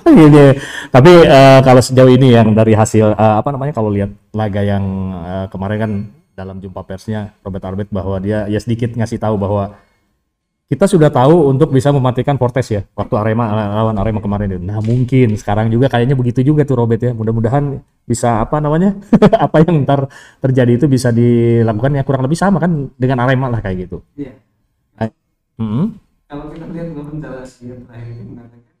Gitu. 0.06 0.44
Tapi 0.94 1.12
eh, 1.26 1.60
kalau 1.66 1.82
sejauh 1.82 2.08
ini 2.14 2.32
yang 2.32 2.54
dari 2.54 2.72
hasil 2.72 3.12
eh, 3.12 3.34
apa 3.42 3.50
namanya 3.50 3.74
kalau 3.74 3.90
lihat 3.90 4.14
laga 4.32 4.62
yang 4.62 4.84
eh, 5.20 5.46
kemarin 5.50 5.78
kan 5.82 5.92
dalam 6.32 6.58
jumpa 6.58 6.80
persnya 6.84 7.36
Robert 7.44 7.64
Arbet 7.68 7.88
bahwa 7.92 8.16
dia 8.20 8.48
ya 8.48 8.58
sedikit 8.60 8.92
ngasih 8.96 9.20
tahu 9.20 9.36
bahwa 9.36 9.76
kita 10.72 10.88
sudah 10.88 11.12
tahu 11.12 11.52
untuk 11.52 11.68
bisa 11.68 11.92
mematikan 11.92 12.40
Fortes 12.40 12.72
ya 12.72 12.88
waktu 12.96 13.12
Arema 13.20 13.44
lawan 13.52 13.92
Arema 14.00 14.24
kemarin 14.24 14.56
itu. 14.56 14.64
Nah, 14.64 14.80
mungkin 14.80 15.36
sekarang 15.36 15.68
juga 15.68 15.92
kayaknya 15.92 16.16
begitu 16.16 16.40
juga 16.40 16.64
tuh 16.64 16.80
Robert 16.80 16.96
ya. 16.96 17.12
Mudah-mudahan 17.12 17.84
bisa 18.08 18.40
apa 18.40 18.56
namanya? 18.56 18.96
apa 19.44 19.60
yang 19.60 19.84
ntar 19.84 20.08
terjadi 20.40 20.80
itu 20.80 20.88
bisa 20.88 21.12
dilakukan 21.12 21.92
ya 21.92 22.02
kurang 22.08 22.24
lebih 22.24 22.40
sama 22.40 22.56
kan 22.56 22.88
dengan 22.96 23.20
Arema 23.20 23.52
lah 23.52 23.60
kayak 23.60 23.84
gitu. 23.84 24.00
Iya. 24.16 24.32
Hmm. 25.60 26.00
Kalau 26.24 26.48
kita 26.48 26.64
lihat 26.72 26.96
dalam 26.96 27.06
penjelasan 27.12 27.60
dia 27.60 27.76
terakhir 27.84 28.14
itu 28.16 28.24
mengatakan 28.32 28.72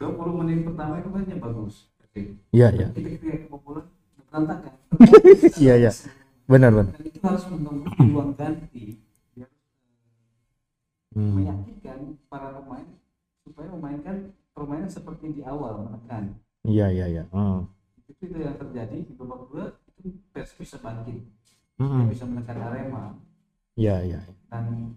20 0.00 0.40
menit 0.40 0.58
pertama 0.64 0.94
itu 0.96 1.08
mainnya 1.12 1.36
bagus. 1.36 1.74
Iya, 2.48 2.68
iya. 2.72 2.88
Kita 2.96 3.46
berantakan. 4.32 4.72
Iya, 5.60 5.74
iya. 5.76 5.92
Benar, 6.52 6.70
benar. 6.76 6.92
Dan 6.92 7.04
itu 7.08 7.18
harus 7.24 7.44
menunggu 7.48 7.88
peluang 7.96 8.30
ganti. 8.36 9.00
Dia 9.32 9.48
Hmm. 11.12 11.36
meyakinkan 11.40 11.98
para 12.28 12.52
pemain 12.56 12.88
supaya 13.40 13.68
memainkan 13.72 14.16
permainan 14.52 14.88
seperti 14.88 15.40
di 15.40 15.42
awal 15.44 15.88
menekan. 15.88 16.36
Iya, 16.64 16.92
iya, 16.92 17.06
iya. 17.08 17.24
Hmm. 17.32 17.68
Itu 18.04 18.28
itu 18.28 18.36
yang 18.36 18.56
terjadi 18.60 18.96
di 19.00 19.12
babak 19.16 19.48
kedua 19.48 19.64
itu 19.96 20.08
Persib 20.32 20.60
bisa 20.60 20.76
bangkit, 20.80 21.24
Hmm. 21.80 22.04
dia 22.04 22.12
bisa 22.12 22.24
menekan 22.28 22.58
Arema 22.60 23.04
Iya, 23.72 23.96
iya. 24.04 24.20
dan 24.52 24.92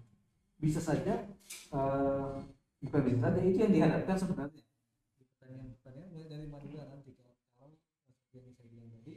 bisa 0.56 0.80
saja 0.80 1.24
eh, 1.72 2.32
bukan 2.80 3.00
bisa 3.04 3.18
saja 3.20 3.40
itu 3.40 3.58
yang 3.60 3.72
diharapkan 3.72 4.16
sebenarnya 4.16 4.56
di 4.56 5.22
pertandingan-pertandingan 5.24 6.08
mulai 6.12 6.26
dari 6.28 6.46
Madura 6.48 6.84
nanti 6.88 7.10
kalau 7.12 7.34
kalau 7.56 7.72
seperti 8.08 8.34
yang 8.40 8.52
saya 8.56 8.66
bilang 8.72 8.88
tadi 8.92 9.14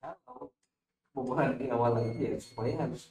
kalau 0.00 0.39
kebobolan 1.10 1.54
di 1.54 1.66
awal 1.68 1.90
lagi 1.92 2.16
ya 2.16 2.32
supaya 2.36 2.72
harus 2.78 3.10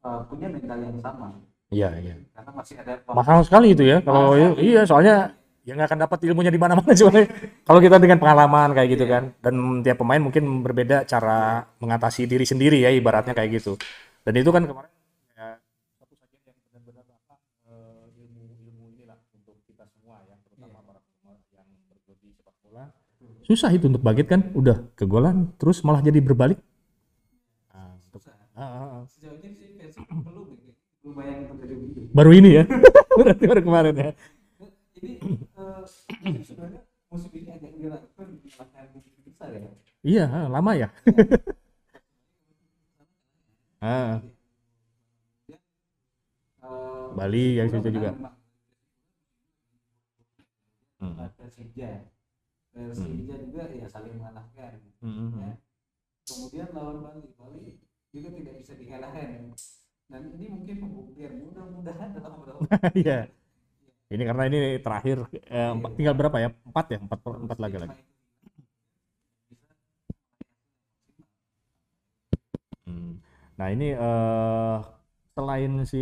eh, 0.00 0.20
punya 0.26 0.46
mental 0.46 0.78
yang 0.78 0.98
sama 0.98 1.28
Iya, 1.70 1.86
iya. 1.96 2.14
karena 2.34 2.50
masih 2.50 2.74
ada 2.82 2.98
Mahal 3.06 3.46
sekali 3.46 3.70
itu 3.70 3.86
ya 3.86 4.02
kalau 4.02 4.34
sekali. 4.34 4.58
iya 4.66 4.82
soalnya 4.82 5.14
ya 5.62 5.78
nggak 5.78 5.86
akan 5.86 6.00
dapat 6.02 6.18
ilmunya 6.26 6.50
di 6.50 6.58
mana-mana 6.58 6.90
sebenarnya. 6.98 7.30
Kalau 7.62 7.78
kita 7.78 7.96
dengan 7.96 8.18
pengalaman 8.18 8.74
kayak 8.74 8.88
gitu 8.90 9.04
Iya. 9.06 9.12
kan 9.12 9.22
dan 9.38 9.54
tiap 9.80 10.02
pemain 10.02 10.18
mungkin 10.18 10.66
berbeda 10.66 11.06
cara 11.06 11.62
mengatasi 11.78 12.26
diri 12.26 12.42
sendiri 12.42 12.82
ya 12.82 12.90
ibaratnya 12.90 13.30
kayak 13.32 13.62
gitu. 13.62 13.78
Dan 14.26 14.34
itu 14.34 14.50
kan 14.50 14.66
kemarin 14.66 14.90
ya 15.30 15.46
satu 15.94 16.14
saja 16.18 16.36
yang 16.74 16.82
benar-benar 16.82 17.22
apa 17.22 17.38
eh, 17.64 18.18
ilmu-ilmu 18.18 18.58
inilah 18.90 19.18
untuk 19.30 19.54
kita 19.62 19.86
semua 19.86 20.18
ya 20.26 20.34
terutama 20.42 20.74
Iya. 20.74 20.82
para 20.82 21.00
pemain 21.22 21.38
yang 21.54 21.66
bergelut 21.86 22.18
di 22.18 22.28
sepak 22.34 22.54
bola. 22.66 22.84
Susah 23.46 23.70
itu 23.70 23.86
untuk 23.86 24.02
bangkit 24.02 24.26
kan 24.26 24.50
udah 24.52 24.90
kegolan 24.98 25.54
terus 25.54 25.86
malah 25.86 26.02
jadi 26.02 26.18
berbalik. 26.18 26.58
Nah, 27.70 27.94
untuk- 27.94 28.26
Susah. 28.26 28.34
ah, 28.52 28.58
ah, 28.58 28.86
ah. 28.90 29.02
sejauh 29.06 29.38
ini 29.38 29.54
sih 29.54 29.68
Persib 29.78 30.02
belum 30.02 30.58
ya 30.58 30.74
lumayan 31.00 31.48
terjadi 31.48 31.74
begitu 31.80 32.09
baru 32.20 32.30
ini 32.36 32.50
ya 32.60 32.64
berarti 33.18 33.44
baru 33.48 33.62
kemarin 33.64 33.94
ya. 33.96 34.10
jadi 34.92 35.08
eh, 35.16 35.40
Persib 35.56 36.44
sebenarnya 36.52 36.80
musim 37.08 37.30
ini 37.32 37.48
agak 37.56 37.72
dilakukan 37.80 38.26
mengalahkan 38.36 38.84
musim 38.92 39.12
besar 39.24 39.50
ya 39.56 39.72
Iya, 40.00 40.48
lama 40.48 40.72
ya. 40.76 40.88
Ah, 43.80 44.20
Bali 47.16 47.56
yang 47.56 47.68
situ 47.72 47.88
juga. 47.96 48.12
Hmm. 51.00 51.16
Persija 51.40 51.88
Persija 52.76 53.34
juga 53.40 53.64
ya 53.72 53.88
saling 53.88 54.20
mengalahkan 54.20 54.72
Hmm. 55.00 55.32
ya. 55.48 55.56
kemudian 56.28 56.68
lawan 56.76 57.00
Bali 57.00 57.24
Bali 57.40 57.80
juga 58.12 58.28
tidak 58.36 58.54
bisa 58.60 58.72
dikalahkan 58.76 59.56
dan 60.10 60.22
ini 60.36 60.46
mungkin 60.50 60.76
pembuktian 60.82 61.32
mudah-mudahan 61.46 62.08
dalam 62.16 62.30
beberapa 62.38 62.90
Iya. 63.00 63.18
Ini 64.14 64.22
karena 64.28 64.44
ini 64.50 64.58
terakhir 64.84 65.16
eh, 65.56 65.70
empat- 65.76 65.94
tinggal 65.98 66.14
berapa 66.20 66.36
ya? 66.44 66.48
Empat 66.70 66.86
ya, 66.94 66.98
empat 67.04 67.18
empat 67.46 67.58
laga 67.62 67.78
lagi. 67.84 67.96
Hmm. 72.86 73.20
Nah 73.58 73.68
ini 73.74 73.86
eh, 73.94 74.76
selain 75.36 75.72
si 75.92 75.98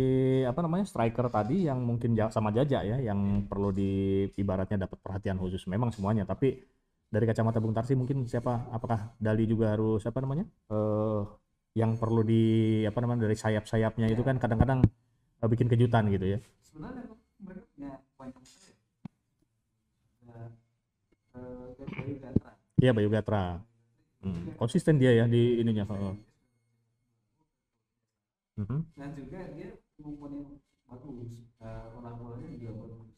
apa 0.49 0.59
namanya 0.65 0.85
striker 0.89 1.27
tadi 1.31 1.67
yang 1.69 1.79
mungkin 1.89 2.11
sama 2.35 2.49
Jaja 2.55 2.79
ya, 2.83 2.97
yang 2.99 3.45
perlu 3.49 3.69
di 3.75 3.83
ibaratnya 4.41 4.85
dapat 4.87 4.97
perhatian 5.03 5.37
khusus. 5.41 5.63
Memang 5.69 5.89
semuanya, 5.95 6.23
tapi 6.27 6.47
dari 7.13 7.25
kacamata 7.29 7.57
Bung 7.63 7.73
Tarsi 7.77 7.93
mungkin 7.99 8.25
siapa? 8.29 8.69
Apakah 8.75 8.99
Dali 9.19 9.43
juga 9.49 9.73
harus 9.75 10.01
apa 10.09 10.19
namanya? 10.23 10.45
eh 10.71 11.21
yang 11.81 11.91
perlu 12.01 12.21
di 12.31 12.41
apa 12.89 12.97
namanya 13.03 13.21
dari 13.27 13.37
sayap-sayapnya 13.43 14.07
itu 14.13 14.21
kan 14.27 14.35
kadang-kadang 14.43 14.79
eh, 15.41 15.47
bikin 15.51 15.67
kejutan 15.71 16.03
gitu 16.13 16.25
ya. 16.35 16.39
sebenarnya 16.67 17.03
mereka 17.39 17.63
punya 17.73 17.89
ya. 17.89 17.97
Ada, 20.27 20.41
eh. 21.39 22.55
Iya 22.83 22.91
Bayu 22.95 23.09
Gatra. 23.11 23.43
Hmm, 24.23 24.43
Konsisten 24.59 24.95
dia 25.01 25.11
ya 25.15 25.25
di 25.31 25.63
ininya. 25.63 25.85
heeh. 25.87 26.13
Mhm. 28.59 28.79
dan 28.99 29.09
juga 29.15 29.39
dia 29.55 29.71
kemampuan 29.95 30.31
yang 30.35 30.47
bagus 30.91 31.31
Eh, 31.59 31.95
olah 31.95 32.13
bolanya 32.19 32.51
juga 32.55 32.71
bagus 32.75 33.11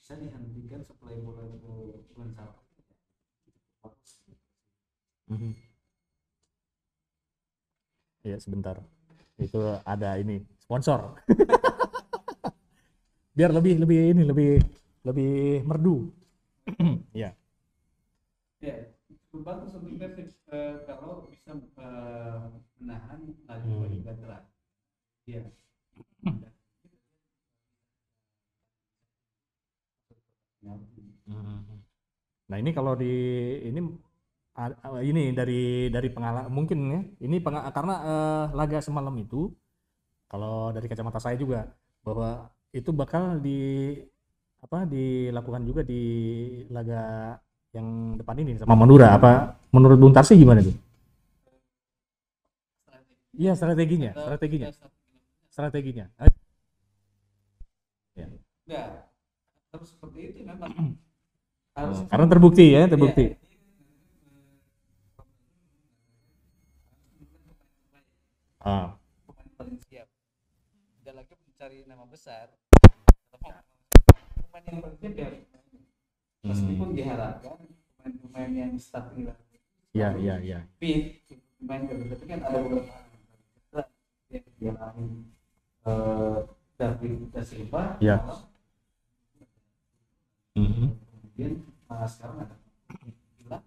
bisa 0.00 0.14
dihentikan 0.20 0.80
supply 0.84 1.16
bola 1.24 1.44
ke 1.48 1.56
bulan 2.12 2.30
satu 2.36 2.60
Mhm. 5.32 5.71
Iya 8.22 8.38
sebentar. 8.38 8.78
Itu 9.38 9.58
ada 9.82 10.14
ini 10.18 10.42
sponsor. 10.62 11.18
Biar 13.36 13.50
lebih 13.50 13.82
lebih 13.82 13.98
ini 14.14 14.22
lebih 14.22 14.50
lebih 15.06 15.32
merdu. 15.66 16.10
Iya. 17.18 17.34
ya 18.62 18.78
cukup 19.10 19.42
bagus 19.42 19.74
Persib 19.98 20.30
eh, 20.54 20.86
kalau 20.86 21.26
bisa 21.26 21.58
eh, 21.58 22.40
menahan 22.78 23.34
laju 23.50 23.90
Hmm. 23.90 24.06
Gatra 24.06 24.38
iya 25.26 25.42
Nah 32.46 32.56
ini 32.60 32.70
kalau 32.70 32.94
di 32.94 33.10
ini 33.66 33.80
ini 35.00 35.32
dari 35.32 35.88
dari 35.88 36.08
pengalaman 36.12 36.52
mungkin 36.52 36.78
ya 36.92 37.00
ini 37.24 37.40
karena 37.72 37.94
eh, 38.04 38.44
laga 38.52 38.78
semalam 38.84 39.16
itu 39.16 39.48
kalau 40.28 40.72
dari 40.76 40.88
kacamata 40.88 41.20
saya 41.20 41.40
juga 41.40 41.72
bahwa 42.04 42.52
itu 42.72 42.92
bakal 42.92 43.40
di 43.40 43.96
apa 44.62 44.84
dilakukan 44.86 45.62
juga 45.64 45.82
di 45.82 46.02
laga 46.68 47.36
yang 47.72 48.20
depan 48.20 48.36
ini 48.44 48.60
sama 48.60 48.76
Madura 48.76 49.16
apa 49.16 49.56
menurut 49.72 49.96
Bung 49.96 50.12
Tarsi 50.12 50.36
gimana 50.36 50.60
tuh? 50.60 50.76
Iya 53.32 53.56
strateginya, 53.56 54.12
strateginya, 54.12 54.68
strateginya. 55.48 56.06
Ya. 58.12 58.28
enggak 58.68 59.08
harus 59.72 59.88
seperti 59.88 60.18
itu 60.28 60.44
memang 60.44 61.00
harus 61.72 61.96
Karena 62.12 62.26
terbukti 62.28 62.76
ya, 62.76 62.84
terbukti. 62.84 63.32
Iya. 63.32 63.51
Ah, 68.62 68.94
pemain 69.26 69.48
paling 69.58 69.74
siap 69.90 70.06
tidak 71.02 71.14
lagi 71.18 71.34
mencari 71.34 71.82
nama 71.82 72.06
besar 72.06 72.46
pemain 73.34 74.62
yang 74.70 74.78
paling 74.78 74.98
siap 75.02 75.14
ya 75.18 75.28
meskipun 76.46 76.88
hmm, 76.90 76.98
diharapkan 76.98 77.58
pemain-pemain 77.98 78.52
yang 78.54 78.70
starting 78.78 79.26
lah 79.26 79.38
ya, 79.90 80.14
ya, 80.14 80.38
ya. 80.46 80.58
fit 80.78 81.26
pemain 81.58 81.90
tapi 81.90 82.24
kan 82.30 82.38
ada 82.46 82.58
beberapa 82.62 83.82
yang 84.30 84.46
dialami 84.62 85.06
eh 85.82 86.38
David 86.78 87.34
da 87.34 87.42
Silva 87.42 87.98
Ya. 87.98 88.22
Mhm. 90.54 90.86
kemudian 90.86 91.52
uh, 91.90 92.06
sekarang 92.06 92.46
ada 92.46 92.54
hilang 93.42 93.64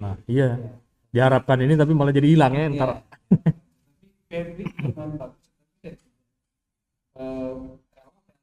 Nah, 0.00 0.16
iya. 0.24 0.56
Diharapkan 1.12 1.60
ini 1.60 1.76
tapi 1.76 1.92
malah 1.92 2.14
jadi 2.14 2.24
hilang 2.32 2.56
ya 2.56 2.72
ntar. 2.72 3.04
Febri 4.30 4.62
dengan 4.78 5.18
bagus. 5.18 5.42
Tapi, 5.82 5.90
kalau 7.10 7.82
kalau 7.90 8.12
ada 8.22 8.34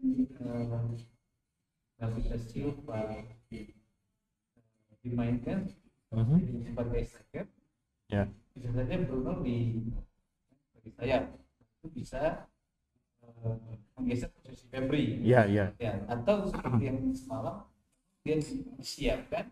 eh, 0.00 0.88
David 2.00 2.24
da 2.32 2.36
Silva 2.40 3.00
dimainkan 5.02 5.66
Mhm. 6.14 6.38
sebagai 6.70 7.02
striker, 7.10 7.44
Ya. 8.10 8.28
bisa 8.54 8.70
saja 8.76 8.94
Bruno 9.08 9.42
di 9.42 9.56
bagi 10.74 10.90
saya 10.96 11.16
itu 11.82 11.86
bisa 11.94 12.48
eh, 13.22 13.56
menggeser 13.98 14.30
posisi 14.36 14.64
Febri. 14.70 15.22
Iya, 15.24 15.42
iya. 15.48 15.66
Ya, 15.80 15.92
atau 16.10 16.46
seperti 16.50 16.82
yang 16.90 16.98
semalam 17.16 17.66
dia 18.24 18.36
disiapkan 18.38 19.46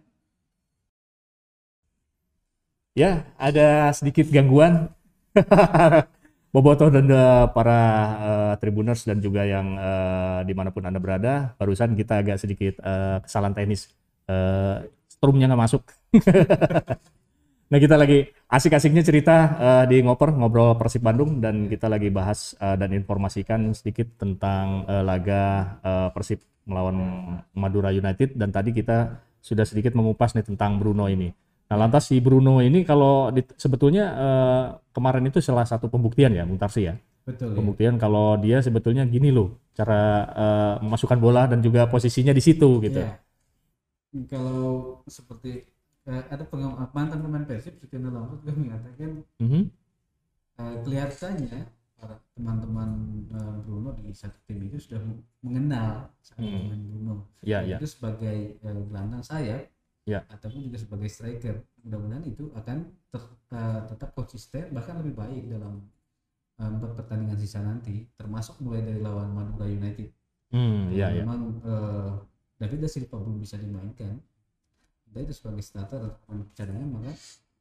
Ya, 2.98 3.22
ada 3.38 3.90
sedikit 3.94 4.26
gangguan. 4.34 4.90
Bobotoh 6.50 6.90
dan 6.90 7.06
eh, 7.06 7.46
para 7.54 7.78
eh, 8.18 8.54
tribuners 8.58 9.06
dan 9.06 9.22
juga 9.22 9.46
yang 9.46 9.78
eh, 9.78 10.40
di 10.50 10.54
mana 10.54 10.74
pun 10.74 10.82
Anda 10.82 10.98
berada, 10.98 11.54
barusan 11.54 11.94
kita 11.94 12.26
agak 12.26 12.42
sedikit 12.42 12.74
eh, 12.82 13.22
kesalahan 13.22 13.54
teknis. 13.54 13.86
Eh, 14.26 14.90
strumnya 15.06 15.46
nggak 15.46 15.62
masuk. 15.62 15.82
nah, 17.70 17.78
kita 17.78 17.94
lagi 17.94 18.34
asik-asiknya 18.50 19.06
cerita 19.06 19.36
eh, 19.62 19.84
di 19.94 20.02
ngoper, 20.02 20.34
ngobrol 20.34 20.74
Persib 20.74 21.06
Bandung, 21.06 21.38
dan 21.38 21.70
kita 21.70 21.86
lagi 21.86 22.10
bahas 22.10 22.58
eh, 22.58 22.74
dan 22.74 22.90
informasikan 22.98 23.70
sedikit 23.70 24.10
tentang 24.18 24.90
eh, 24.90 25.06
laga 25.06 25.78
eh, 25.86 26.08
Persib 26.10 26.42
melawan 26.66 26.98
Madura 27.54 27.94
United, 27.94 28.34
dan 28.34 28.50
tadi 28.50 28.74
kita 28.74 29.22
sudah 29.38 29.62
sedikit 29.62 29.94
mengupas 29.94 30.34
nih 30.34 30.50
tentang 30.50 30.82
Bruno 30.82 31.06
ini. 31.06 31.30
Nah, 31.70 31.76
lantas 31.86 32.10
si 32.10 32.18
Bruno 32.18 32.58
ini 32.58 32.82
kalau 32.82 33.30
di- 33.30 33.46
sebetulnya 33.54 34.04
eh, 34.24 34.64
kemarin 34.90 35.24
itu 35.30 35.38
salah 35.38 35.62
satu 35.62 35.86
pembuktian 35.86 36.34
ya, 36.34 36.42
Bung 36.42 36.58
Tarsi 36.58 36.90
ya. 36.90 36.94
betul 37.22 37.54
Pembuktian 37.54 37.94
kalau 38.00 38.34
dia 38.42 38.58
sebetulnya 38.58 39.06
gini 39.06 39.30
loh, 39.30 39.54
cara 39.78 40.00
eh, 40.34 40.74
memasukkan 40.82 41.18
bola 41.22 41.46
dan 41.46 41.62
juga 41.62 41.86
posisinya 41.86 42.34
di 42.34 42.42
situ 42.42 42.82
gitu. 42.82 42.98
Iya. 43.00 43.22
Kalau 44.26 45.02
seperti 45.06 45.62
eh, 46.10 46.22
ada 46.34 46.42
pengam 46.50 46.74
mantan 46.90 47.22
pemain 47.22 47.46
Persib 47.46 47.78
Sukino 47.78 48.10
Lampard 48.10 48.42
juga 48.42 48.52
mengatakan 48.58 49.10
Mhm. 49.38 49.62
eh, 50.60 50.74
kelihatannya 50.84 51.58
para 51.98 52.16
teman-teman 52.34 52.90
eh, 53.30 53.54
Bruno 53.64 53.90
di 54.00 54.10
satu 54.16 54.38
tim 54.46 54.58
itu 54.66 54.76
sudah 54.80 55.00
mengenal 55.44 56.10
sang 56.26 56.42
Hmm. 56.42 56.66
pemain 56.66 56.82
Bruno 56.90 57.14
Ya, 57.46 57.62
ya. 57.62 57.76
itu 57.78 57.86
sebagai 57.86 58.36
eh, 58.58 58.80
gelandang 58.88 59.22
sayap 59.22 59.70
Ya. 60.08 60.24
ataupun 60.32 60.64
juga 60.64 60.80
sebagai 60.80 61.06
striker 61.12 61.60
mudah-mudahan 61.84 62.24
itu 62.26 62.48
akan 62.56 62.88
ter- 63.12 63.36
eh, 63.52 63.80
tetap 63.94 64.10
konsisten 64.16 64.72
bahkan 64.72 64.96
lebih 64.98 65.14
baik 65.14 65.44
dalam 65.46 65.86
eh, 66.58 66.66
empat 66.66 66.90
pertandingan 67.04 67.38
sisa 67.38 67.60
nanti 67.60 68.08
termasuk 68.16 68.58
mulai 68.64 68.80
dari 68.82 69.00
lawan 69.00 69.30
Madura 69.32 69.68
United 69.68 70.10
Hmm, 70.50 70.90
ya, 70.90 71.14
ya. 71.14 71.22
memang 71.22 71.62
eh, 71.62 72.12
David 72.58 72.80
da 72.82 72.88
Silva 72.90 73.16
belum 73.22 73.38
bisa 73.38 73.54
dimainkan 73.60 74.18
dan 75.10 75.20
itu 75.22 75.34
sebagai 75.34 75.62
starter 75.62 76.00
atau 76.02 76.18
pemain 76.26 76.46
cadangan 76.54 76.88
maka 76.90 77.12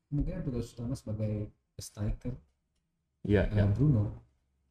mungkin 0.10 0.42
Douglas 0.42 0.74
Utama 0.74 0.94
sebagai 0.98 1.50
striker 1.78 2.34
eh, 3.28 3.46
ya. 3.52 3.68
Bruno 3.70 4.26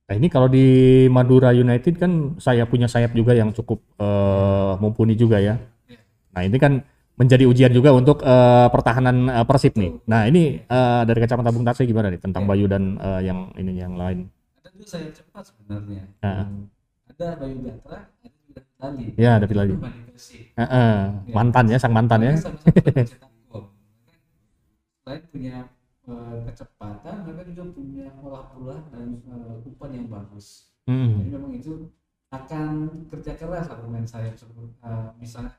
Nah, 0.08 0.16
ini 0.16 0.32
kalau 0.32 0.48
di 0.48 1.04
Madura 1.12 1.52
United 1.52 2.00
kan 2.00 2.40
saya 2.40 2.64
punya 2.64 2.88
sayap 2.88 3.12
juga 3.12 3.36
yang 3.36 3.52
cukup 3.52 3.84
eh, 4.00 4.72
mumpuni 4.80 5.12
juga 5.12 5.36
ya. 5.36 5.60
Nah, 6.32 6.42
ini 6.48 6.56
kan 6.56 6.80
menjadi 7.18 7.44
ujian 7.50 7.72
juga 7.74 7.90
untuk 7.92 8.22
eh, 8.22 8.68
pertahanan 8.70 9.26
eh, 9.28 9.44
Persib 9.44 9.74
nih. 9.74 9.90
Nah, 10.06 10.24
ini 10.30 10.62
eh, 10.62 11.00
dari 11.04 11.18
kacamata 11.18 11.50
Bung 11.50 11.66
Tarsi 11.66 11.84
gimana 11.84 12.08
nih 12.08 12.22
tentang 12.22 12.46
Iya. 12.46 12.50
Bayu 12.54 12.66
dan 12.70 12.84
eh, 12.96 13.20
yang 13.26 13.50
ini 13.58 13.72
yang 13.74 13.94
lain? 13.98 14.30
ada 14.62 14.70
juga 14.74 14.86
sayap 14.86 15.10
cepat 15.12 15.42
sebenarnya 15.50 16.02
Ah. 16.22 16.46
ada 17.10 17.26
Bayu 17.42 17.56
Gatra 17.66 17.98
ada 18.06 18.38
juga 18.46 18.60
Lali 18.78 19.04
Ya, 19.18 19.30
ada 19.42 19.46
Lali. 19.50 19.74
Eh, 20.58 20.62
eh, 20.62 20.98
mantan 21.30 21.64
ya, 21.70 21.78
sang 21.78 21.94
mantan 21.94 22.20
ya. 22.22 22.32
selain 25.02 25.22
punya 25.32 25.56
kecepatan 26.46 27.14
mereka 27.24 27.42
juga 27.48 27.62
punya 27.72 28.06
olah 28.20 28.44
bola 28.52 28.76
dan 28.92 29.20
eh, 29.24 29.66
umpan 29.68 29.90
yang 29.92 30.06
bagus 30.08 30.68
Hmm. 30.88 31.20
jadi 31.20 31.36
memang 31.36 31.52
itu 31.52 31.92
akan 32.32 32.88
kerja 33.12 33.36
keras 33.36 33.68
lah 33.68 33.76
pemain 33.76 34.04
eh, 34.04 35.08
misalnya 35.20 35.52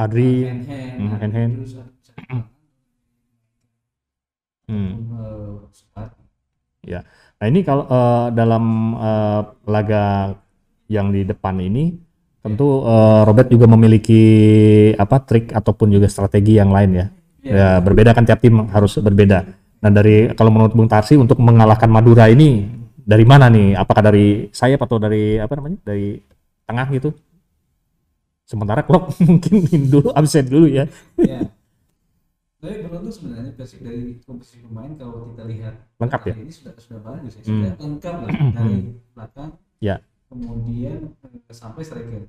Adri 0.00 0.48
hand 0.48 0.64
hand, 0.64 0.96
hmm, 0.96 1.20
hand 1.20 1.54
hmm. 4.70 4.92
eh, 4.96 5.52
Supardi. 5.76 6.24
Nah 7.40 7.46
ini 7.48 7.60
kalau 7.64 7.84
eh, 7.88 8.26
dalam 8.36 8.64
eh, 8.96 9.40
laga 9.68 10.36
yang 10.88 11.08
di 11.12 11.24
depan 11.24 11.56
ini 11.60 11.92
tentu 12.40 12.84
eh, 12.84 13.22
Robert 13.24 13.48
juga 13.52 13.68
memiliki 13.68 14.22
apa 14.96 15.20
trik 15.20 15.52
ataupun 15.52 15.92
juga 15.92 16.08
strategi 16.08 16.56
yang 16.56 16.72
lain 16.72 16.90
ya. 16.96 17.06
Iya. 17.40 17.52
Ya 17.56 17.68
berbeda 17.80 18.12
kan 18.12 18.28
tiap 18.28 18.40
tim 18.44 18.68
harus 18.68 19.00
berbeda. 19.00 19.44
Nah 19.80 19.90
dari 19.92 20.28
kalau 20.36 20.52
menurut 20.52 20.76
Bung 20.76 20.88
Tarsi 20.88 21.16
untuk 21.16 21.40
mengalahkan 21.40 21.88
Madura 21.88 22.28
ini 22.28 22.68
dari 23.00 23.24
mana 23.24 23.48
nih? 23.48 23.76
Apakah 23.80 24.12
dari 24.12 24.52
sayap 24.52 24.84
atau 24.84 25.00
dari 25.00 25.40
apa 25.40 25.56
namanya? 25.56 25.80
Dari 25.84 26.20
tengah 26.68 26.86
gitu? 26.92 27.10
Sementara 28.50 28.82
Klopp 28.82 29.14
mungkin 29.22 29.62
dulu 29.86 30.10
absen 30.10 30.42
dulu 30.50 30.66
ya. 30.66 30.90
ya 31.16 31.46
tapi 32.60 32.82
beruntung 32.84 33.08
sebenarnya 33.08 33.54
Persib 33.54 33.80
dari 33.80 34.20
komposisi 34.20 34.60
pemain 34.60 34.92
kalau 34.92 35.32
kita 35.32 35.48
lihat 35.48 35.74
Lengkap 35.96 36.22
ya? 36.28 36.34
ini 36.36 36.52
sudah 36.52 36.74
sudah 36.76 37.00
bagus 37.00 37.38
ya 37.38 37.42
Hmm. 37.46 37.54
sudah 37.56 37.72
lengkap 37.78 38.14
lah 38.20 38.30
dari 38.52 38.76
belakang 39.14 39.50
Ya. 39.80 39.96
kemudian 40.28 41.14
eh, 41.24 41.54
sampai 41.54 41.80
striker 41.80 42.28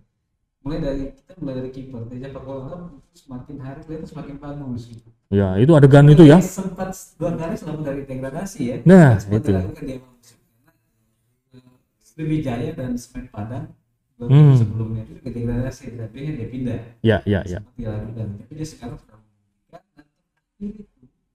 mulai 0.62 0.80
dari 0.80 1.04
kita 1.18 1.32
mulai 1.42 1.56
dari 1.60 1.70
kiper 1.74 2.06
Teja 2.08 2.30
Pakualam 2.30 3.02
semakin 3.12 3.56
hari 3.60 3.82
kelihatan 3.82 4.08
semakin 4.08 4.36
bagus 4.38 4.82
gitu. 4.88 5.10
Ya 5.28 5.58
itu 5.58 5.74
adegan 5.74 6.06
itu 6.06 6.24
ya. 6.24 6.38
sempat 6.40 6.94
dua 7.18 7.34
kali 7.34 7.58
selamat 7.58 7.82
dari 7.84 8.02
degradasi 8.06 8.60
ya 8.62 8.76
Nah, 8.86 9.18
sempat 9.18 9.42
itu. 9.42 9.52
eh, 9.52 10.00
Sriwijaya 12.00 12.72
dan 12.72 12.96
Semen 12.96 13.28
Padang 13.28 13.74
Hmm. 14.30 14.54
sebelumnya 14.54 15.02
itu 15.02 15.14
juga 15.18 15.30
degradasi 15.34 15.86
tapi 15.98 16.20
dia 16.38 16.48
pindah 16.48 16.78
Ya 17.02 17.18
ya 17.26 17.42
ya. 17.46 17.60
dilakukan 17.74 18.28
tapi 18.46 18.52
dia 18.54 18.68
sekarang 18.68 18.98
sudah 19.00 19.18
itu 20.62 20.84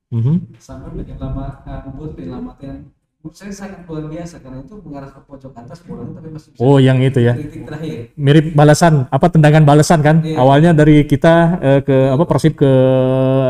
Mhm. 0.07 0.35
sama 0.63 0.87
dengan 0.95 1.19
lama 1.19 1.45
uh, 1.67 1.81
membuat 1.91 2.15
penyelamatkan 2.15 2.95
menurut 3.19 3.35
saya 3.35 3.51
sangat 3.51 3.83
luar 3.91 4.07
biasa 4.07 4.39
karena 4.39 4.63
itu 4.63 4.75
mengarah 4.79 5.11
ke 5.11 5.21
pojok 5.27 5.51
atas 5.51 5.83
bolanya 5.83 6.15
tapi 6.15 6.29
masih 6.31 6.49
bisa 6.55 6.63
Oh 6.63 6.79
yang 6.79 7.03
itu 7.03 7.19
ya. 7.19 7.35
di 7.35 7.43
titik 7.43 7.67
terakhir 7.67 8.15
mirip 8.15 8.47
balasan 8.55 9.11
apa 9.11 9.27
tendangan 9.27 9.67
balasan 9.67 9.99
kan 10.07 10.23
Iya. 10.23 10.39
awalnya 10.39 10.71
dari 10.71 11.03
kita 11.03 11.35
eh, 11.59 11.81
ke 11.83 12.15
apa 12.15 12.23
Persib 12.23 12.55
ke 12.55 12.71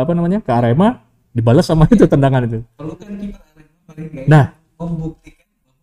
apa 0.00 0.10
namanya 0.16 0.40
ke 0.40 0.48
Arema 0.48 0.96
dibalas 1.36 1.68
sama 1.68 1.84
itu 1.92 2.08
tendangan 2.08 2.48
itu 2.48 2.64
pelukan 2.80 3.10
kiper 3.20 3.44
Arema 3.92 4.24
nah 4.24 4.44
membuktikan 4.80 5.44
bahwa 5.60 5.76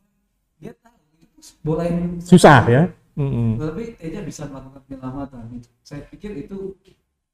dia 0.57 0.73
tahu 0.73 0.97
itu 1.21 1.39
bola 1.61 1.83
yang 1.85 2.17
susah 2.17 2.65
ya 2.65 2.83
Mm-mm. 3.13 3.49
tapi 3.55 3.83
Teja 3.93 4.21
bisa 4.21 4.49
melakukan 4.49 4.81
penyelamatan 4.83 5.45
itu 5.53 5.69
saya 5.81 6.01
pikir 6.07 6.33
itu 6.39 6.73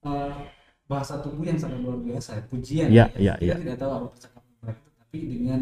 uh, 0.03 0.43
bahasa 0.85 1.19
tubuh 1.19 1.41
yang 1.41 1.55
sangat 1.55 1.79
luar 1.79 1.95
biasa 1.97 2.43
pujian 2.45 2.89
Iya, 2.89 3.07
ya. 3.15 3.39
iya, 3.39 3.55
kita 3.55 3.63
tidak 3.63 3.77
tahu 3.77 3.91
apa 3.93 4.07
percakapan 4.11 4.51
mereka 4.59 4.87
tapi 4.97 5.17
dengan 5.23 5.59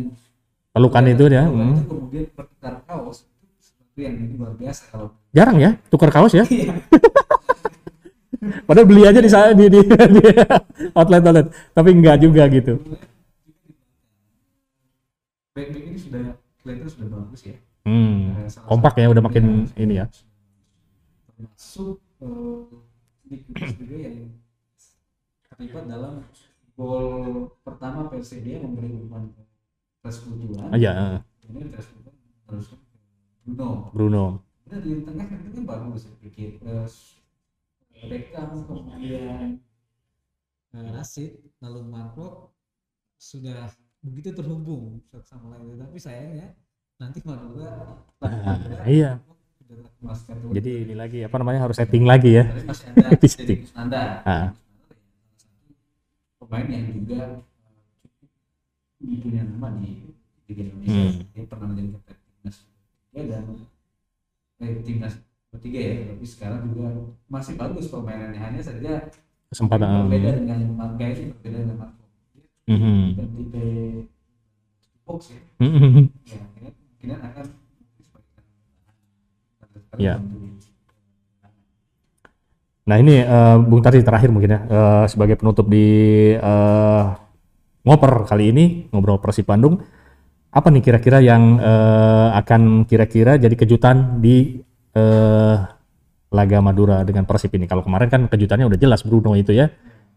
pelukan 0.72 1.04
itu 1.06 1.24
ya 1.28 1.44
pelukan 1.44 1.62
mm. 1.62 1.76
itu 1.76 1.84
kemudian 1.88 2.26
bertukar 2.34 2.74
kaos 2.84 3.18
itu 3.24 3.46
sesuatu 3.60 3.98
yang 4.00 4.16
luar 4.34 4.54
biasa 4.54 4.82
kalau 4.90 5.08
jarang 5.30 5.58
ya 5.58 5.72
tukar 5.88 6.10
kaos 6.10 6.34
ya 6.34 6.46
Iya. 6.48 6.74
padahal 8.66 8.88
beli 8.88 9.04
aja 9.04 9.20
di 9.20 9.28
sa- 9.28 9.52
di, 9.52 9.66
di, 9.68 9.80
di 9.84 10.22
outlet 10.94 11.22
outlet 11.22 11.48
tapi 11.74 11.90
enggak 11.92 12.18
juga 12.22 12.46
gitu 12.48 12.74
back 15.54 15.70
ini 15.74 15.98
sudah 15.98 16.24
kelihatan 16.62 16.88
sudah 16.88 17.08
bagus 17.12 17.42
ya 17.44 17.58
hmm. 17.88 18.44
Eh, 18.44 18.50
salah 18.52 18.68
kompak 18.68 18.94
ya 19.00 19.08
udah 19.08 19.24
makin 19.24 19.46
satunya 19.64 19.84
ini 19.88 19.94
ya. 20.04 20.06
Termasuk 21.32 21.96
eh, 22.20 22.64
Nick 23.32 23.42
Williams 23.48 23.76
juga 23.80 23.96
yang 24.04 24.18
terlibat 25.48 25.84
dalam 25.88 26.14
gol 26.78 27.50
pertama 27.66 28.12
dia 28.44 28.62
memberi 28.62 28.94
umpan 28.94 29.34
Reskutuan 30.06 30.70
Ah, 30.70 30.78
iya 30.78 30.92
eh, 30.94 31.20
kemudian 31.42 31.74
Reskutuan 31.74 32.16
teruskan 32.46 32.80
ke 32.80 32.98
Bruno. 33.48 33.70
Bruno. 33.96 34.26
Kemudian 34.68 34.82
di 34.84 34.92
tengah 35.08 35.26
kan 35.26 35.40
itu 35.48 35.62
bagus 35.64 36.02
pikir. 36.22 36.60
Terus 36.62 37.18
Beckham 38.06 38.62
kemudian 38.70 39.58
eh, 40.76 40.90
Rashid 40.94 41.42
lalu 41.64 41.82
Marco 41.90 42.54
sudah 43.18 43.74
begitu 44.06 44.30
terhubung 44.38 45.02
satu 45.10 45.26
sama 45.26 45.58
lain 45.58 45.82
tapi 45.82 45.98
sayangnya 45.98 46.54
nanti 46.98 47.20
Madura 47.22 47.70
Ah, 48.18 48.58
iya. 48.90 49.22
sudah 49.62 49.78
memasukkan 50.02 50.36
tuh. 50.42 50.50
jadi 50.52 50.72
ini 50.84 50.94
lagi 50.98 51.20
apa 51.22 51.36
namanya 51.38 51.60
harus 51.64 51.78
setting 51.78 52.04
lagi 52.04 52.34
ya 52.34 52.46
Di 53.22 53.28
setting. 53.30 53.60
Kusnanda 53.62 54.02
Ah. 54.26 54.50
pemain 56.40 56.66
yang 56.66 56.90
juga 56.90 57.22
eh, 58.98 59.18
punya 59.22 59.42
nama 59.46 59.70
di 59.78 60.10
Liga 60.48 60.64
Indonesia 60.66 60.96
Hmm. 60.98 61.20
dia 61.30 61.46
pernah 61.46 61.68
menjadi 61.70 61.90
kapten 61.94 62.16
timnas 62.18 62.58
ya 63.12 63.24
dan 63.28 63.44
eh, 64.58 64.74
timnas 64.82 65.14
ketiga 65.52 65.80
ya 65.80 65.94
tapi 66.10 66.26
sekarang 66.26 66.60
juga 66.66 66.88
masih 67.28 67.54
bagus 67.56 67.86
permainannya 67.88 68.40
hanya 68.40 68.62
saja 68.64 68.92
kesempatan 69.48 69.88
berbeda 70.08 70.32
dengan 70.34 70.60
Marga 70.74 71.06
ini 71.08 71.24
berbeda 71.30 71.58
dengan 71.62 71.78
Marco 71.78 72.04
Mhm. 72.66 73.04
dan 73.14 73.28
tipe 73.32 73.64
box 75.04 75.22
ya 75.30 75.40
Mhm. 75.60 76.04
ya 76.26 76.40
akhirnya 76.42 76.72
kemungkinan 76.98 77.22
akan 77.34 77.46
Ya. 79.98 80.22
Nah 82.86 82.98
ini 83.02 83.18
eh, 83.26 83.58
Bung 83.66 83.82
Tari 83.82 84.06
terakhir 84.06 84.30
mungkin 84.30 84.54
ya 84.54 84.60
eh, 84.70 85.06
sebagai 85.10 85.34
penutup 85.42 85.66
di 85.66 85.88
eh, 86.38 87.04
ngoper 87.82 88.30
kali 88.30 88.54
ini 88.54 88.66
ngobrol 88.94 89.18
Persib 89.18 89.50
Bandung. 89.50 89.82
Apa 90.54 90.70
nih 90.70 90.86
kira-kira 90.86 91.18
yang 91.18 91.58
eh, 91.58 92.30
akan 92.30 92.86
kira-kira 92.86 93.42
jadi 93.42 93.56
kejutan 93.58 94.22
di 94.22 94.62
eh, 94.94 95.56
laga 96.30 96.60
Madura 96.62 97.02
dengan 97.02 97.26
Persib 97.26 97.58
ini? 97.58 97.66
Kalau 97.66 97.82
kemarin 97.82 98.12
kan 98.14 98.22
kejutannya 98.30 98.70
udah 98.70 98.78
jelas 98.78 99.02
Bruno 99.02 99.34
itu 99.34 99.58
ya. 99.58 99.66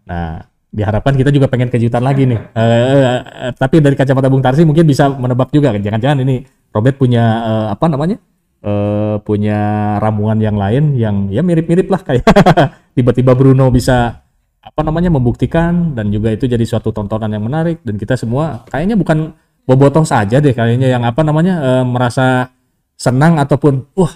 Nah 0.04 0.44
diharapkan 0.70 1.16
kita 1.16 1.32
juga 1.32 1.48
pengen 1.48 1.72
kejutan 1.72 2.04
lagi 2.04 2.28
nih. 2.28 2.40
Eh, 2.52 3.00
eh, 3.48 3.52
tapi 3.56 3.80
dari 3.80 3.96
kacamata 3.96 4.28
Bung 4.28 4.44
Tarsi 4.44 4.68
mungkin 4.68 4.84
bisa 4.84 5.08
menebak 5.08 5.48
juga. 5.56 5.72
Jangan-jangan 5.72 6.20
ini 6.20 6.59
Robert 6.70 6.96
punya 6.96 7.24
eh, 7.44 7.66
apa 7.74 7.86
namanya 7.90 8.16
eh, 8.62 9.16
punya 9.22 9.58
ramuan 9.98 10.38
yang 10.38 10.56
lain 10.56 10.94
yang 10.94 11.28
ya 11.28 11.42
mirip-mirip 11.42 11.88
lah 11.90 12.00
kayak 12.02 12.26
tiba-tiba 12.96 13.32
Bruno 13.34 13.70
bisa 13.72 14.22
apa 14.60 14.80
namanya 14.84 15.08
membuktikan 15.08 15.96
dan 15.96 16.12
juga 16.12 16.36
itu 16.36 16.44
jadi 16.44 16.60
suatu 16.68 16.92
tontonan 16.92 17.32
yang 17.32 17.44
menarik 17.48 17.80
dan 17.80 17.96
kita 17.96 18.14
semua 18.14 18.60
kayaknya 18.68 18.94
bukan 18.94 19.32
bobotoh 19.64 20.04
saja 20.04 20.36
deh 20.36 20.52
kayaknya 20.52 20.92
yang 20.92 21.02
apa 21.02 21.24
namanya 21.24 21.54
eh, 21.60 21.84
merasa 21.86 22.52
senang 23.00 23.40
ataupun 23.40 23.96
wah 23.96 24.12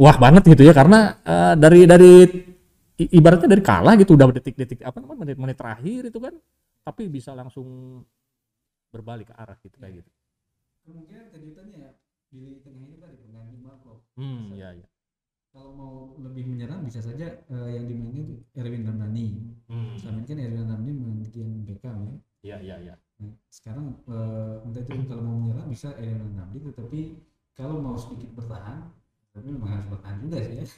wah 0.00 0.16
banget 0.16 0.48
gitu 0.56 0.64
ya 0.64 0.72
karena 0.72 1.20
eh, 1.20 1.54
dari 1.60 1.84
dari 1.84 2.12
ibaratnya 2.98 3.48
dari 3.52 3.62
kalah 3.62 3.94
gitu 4.00 4.16
udah 4.18 4.26
detik-detik 4.34 4.82
apa 4.82 4.98
namanya 4.98 5.28
menit-menit 5.28 5.56
terakhir 5.60 6.00
itu 6.10 6.18
kan 6.18 6.34
tapi 6.82 7.06
bisa 7.12 7.36
langsung 7.36 8.00
berbalik 8.88 9.28
ke 9.28 9.34
arah 9.36 9.56
gitu 9.60 9.76
kayak 9.76 10.00
gitu. 10.00 10.10
Kemungkinan 10.84 11.26
kejutannya 11.34 11.78
ya 11.78 11.90
di 12.28 12.60
tengah 12.60 12.84
ini 12.84 12.96
tadi 13.00 13.16
pengganti 13.24 13.56
Marco. 13.64 14.04
Hmm, 14.20 14.52
ya 14.52 14.76
ya. 14.76 14.86
kalau 15.48 15.72
mau 15.74 15.94
lebih 16.20 16.44
menyerang 16.44 16.84
bisa 16.84 17.00
saja 17.00 17.24
eh, 17.48 17.68
yang 17.72 17.88
dimainin 17.88 18.44
Erwin 18.52 18.84
Ramdhani. 18.84 19.26
Hmm, 19.66 19.96
selama 19.96 20.22
kan 20.28 20.38
Erwin 20.38 20.60
Ramdhani 20.60 20.92
menggantikan 20.92 21.48
Beckham 21.64 21.96
ya. 22.04 22.14
Ya 22.44 22.56
ya 22.62 22.76
ya. 22.92 22.94
Nah, 23.18 23.32
sekarang 23.48 23.96
eh, 24.06 24.56
entah 24.68 24.82
itu 24.84 25.02
kalau 25.08 25.22
mau 25.24 25.36
menyerang 25.40 25.68
bisa 25.72 25.88
Erwin 25.96 26.20
Ramdhani 26.20 26.58
tetapi 26.68 27.00
kalau 27.56 27.80
mau 27.80 27.96
sedikit 27.96 28.30
bertahan 28.36 28.92
tapi 29.32 29.54
memang 29.54 29.70
harus 29.72 29.86
bertahan 29.88 30.16
juga 30.22 30.36
sih 30.44 30.54
ya. 30.60 30.64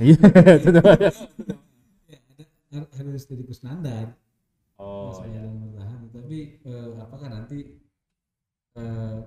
Iya, 2.11 2.19
ya 2.71 2.81
harus 2.95 3.27
jadi 3.27 3.43
Kusnandar 3.43 4.15
Oh, 4.81 5.13
yang 5.29 5.61
bertahan 5.61 6.09
tapi 6.09 6.57
eh, 6.65 6.91
apakah 6.97 7.29
nanti 7.29 7.77
eh, 8.79 9.19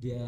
dia 0.00 0.24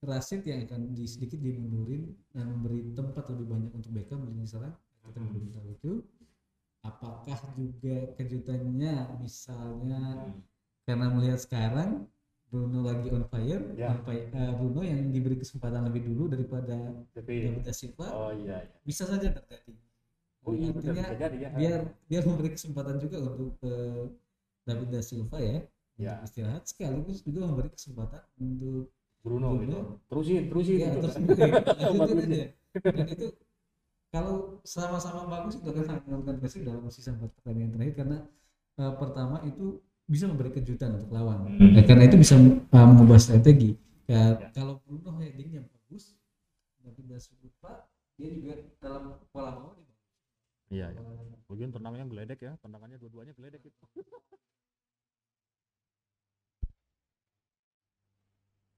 Rashid 0.00 0.44
yang 0.44 0.64
akan 0.64 0.92
di, 0.92 1.04
sedikit 1.08 1.40
dimundurin 1.40 2.14
dan 2.30 2.52
memberi 2.52 2.92
tempat 2.92 3.26
lebih 3.32 3.46
banyak 3.48 3.72
untuk 3.72 3.90
Beckham 3.92 4.22
di 4.24 4.32
lini 4.32 4.46
serang 4.46 4.74
kita 5.04 5.18
Hmm. 5.18 5.30
belum 5.32 5.46
tahu 5.54 5.66
itu 5.70 5.92
apakah 6.82 7.38
juga 7.54 7.96
kejutannya 8.14 8.94
misalnya 9.18 10.02
karena 10.82 11.06
melihat 11.10 11.40
sekarang 11.40 12.06
Bruno 12.46 12.86
lagi 12.86 13.10
on 13.10 13.26
fire, 13.26 13.62
Ya. 13.74 13.90
on 13.90 14.06
fire- 14.06 14.30
eh, 14.30 14.52
Bruno 14.54 14.80
yang 14.86 15.10
diberi 15.10 15.34
kesempatan 15.34 15.82
lebih 15.90 16.06
dulu 16.06 16.30
daripada 16.30 16.78
David 17.10 17.66
da 17.66 17.74
Silva 17.74 18.06
oh 18.14 18.30
iya 18.30 18.62
iya. 18.62 18.78
bisa 18.86 19.02
saja 19.02 19.34
terjadi. 19.34 19.74
Oh 20.46 20.54
iya 20.54 20.70
Artinya 20.70 21.04
ya. 21.34 21.50
biar 21.50 21.80
biar 22.06 22.22
memberi 22.22 22.54
kesempatan 22.54 23.02
juga 23.02 23.18
untuk 23.18 23.58
eh, 23.66 24.14
David 24.62 24.88
da 24.94 25.02
Silva 25.02 25.38
ya 25.42 25.58
Ya. 25.96 26.20
untuk 26.20 26.28
istirahat 26.28 26.62
sekaligus 26.64 27.18
juga 27.24 27.40
memberi 27.44 27.72
kesempatan 27.72 28.22
untuk 28.36 28.92
Bruno 29.24 29.56
Bruno. 29.56 29.62
gitu. 29.64 29.78
Terusin, 30.06 30.42
terusin. 30.52 30.76
ya 30.76 30.86
gitu. 30.86 30.98
terus 31.02 31.16
lanjutin 31.90 32.28
aja 32.30 32.46
dan 32.84 33.06
itu 33.08 33.26
kalau 34.08 34.60
sama-sama 34.62 35.24
bagus 35.26 35.56
itu 35.56 35.66
akan 35.66 35.84
sangat 35.84 36.02
menentukan 36.06 36.36
Persib 36.38 36.62
dalam 36.62 36.84
sisa 36.88 37.10
empat 37.12 37.32
pertandingan 37.40 37.70
terakhir 37.74 37.94
karena 37.96 38.18
eh, 38.76 38.92
pertama 38.96 39.36
itu 39.42 39.80
bisa 40.06 40.24
memberi 40.30 40.52
kejutan 40.52 41.00
untuk 41.00 41.10
lawan 41.10 41.48
Hmm. 41.50 41.74
Ya, 41.74 41.82
karena 41.82 42.04
itu 42.06 42.16
bisa 42.16 42.36
eh, 42.36 42.86
mengubah 42.86 43.18
strategi 43.18 43.74
ya, 44.06 44.36
Ya. 44.36 44.48
kalau 44.52 44.78
Bruno 44.84 45.16
headingnya 45.18 45.64
bagus 45.66 46.14
tapi 46.78 47.02
tidak 47.02 47.18
lupa 47.42 47.72
dia 48.14 48.28
juga 48.30 48.52
dalam 48.78 49.02
pola 49.32 49.50
mau 49.56 49.72
Iya, 50.66 50.90
iya. 50.90 50.98
Bagian 51.46 51.70
tendangannya 51.70 52.10
geledek 52.10 52.42
ya, 52.42 52.58
tendangannya 52.58 52.98
dua-duanya 52.98 53.30
geledek 53.32 53.70
itu. 53.70 53.82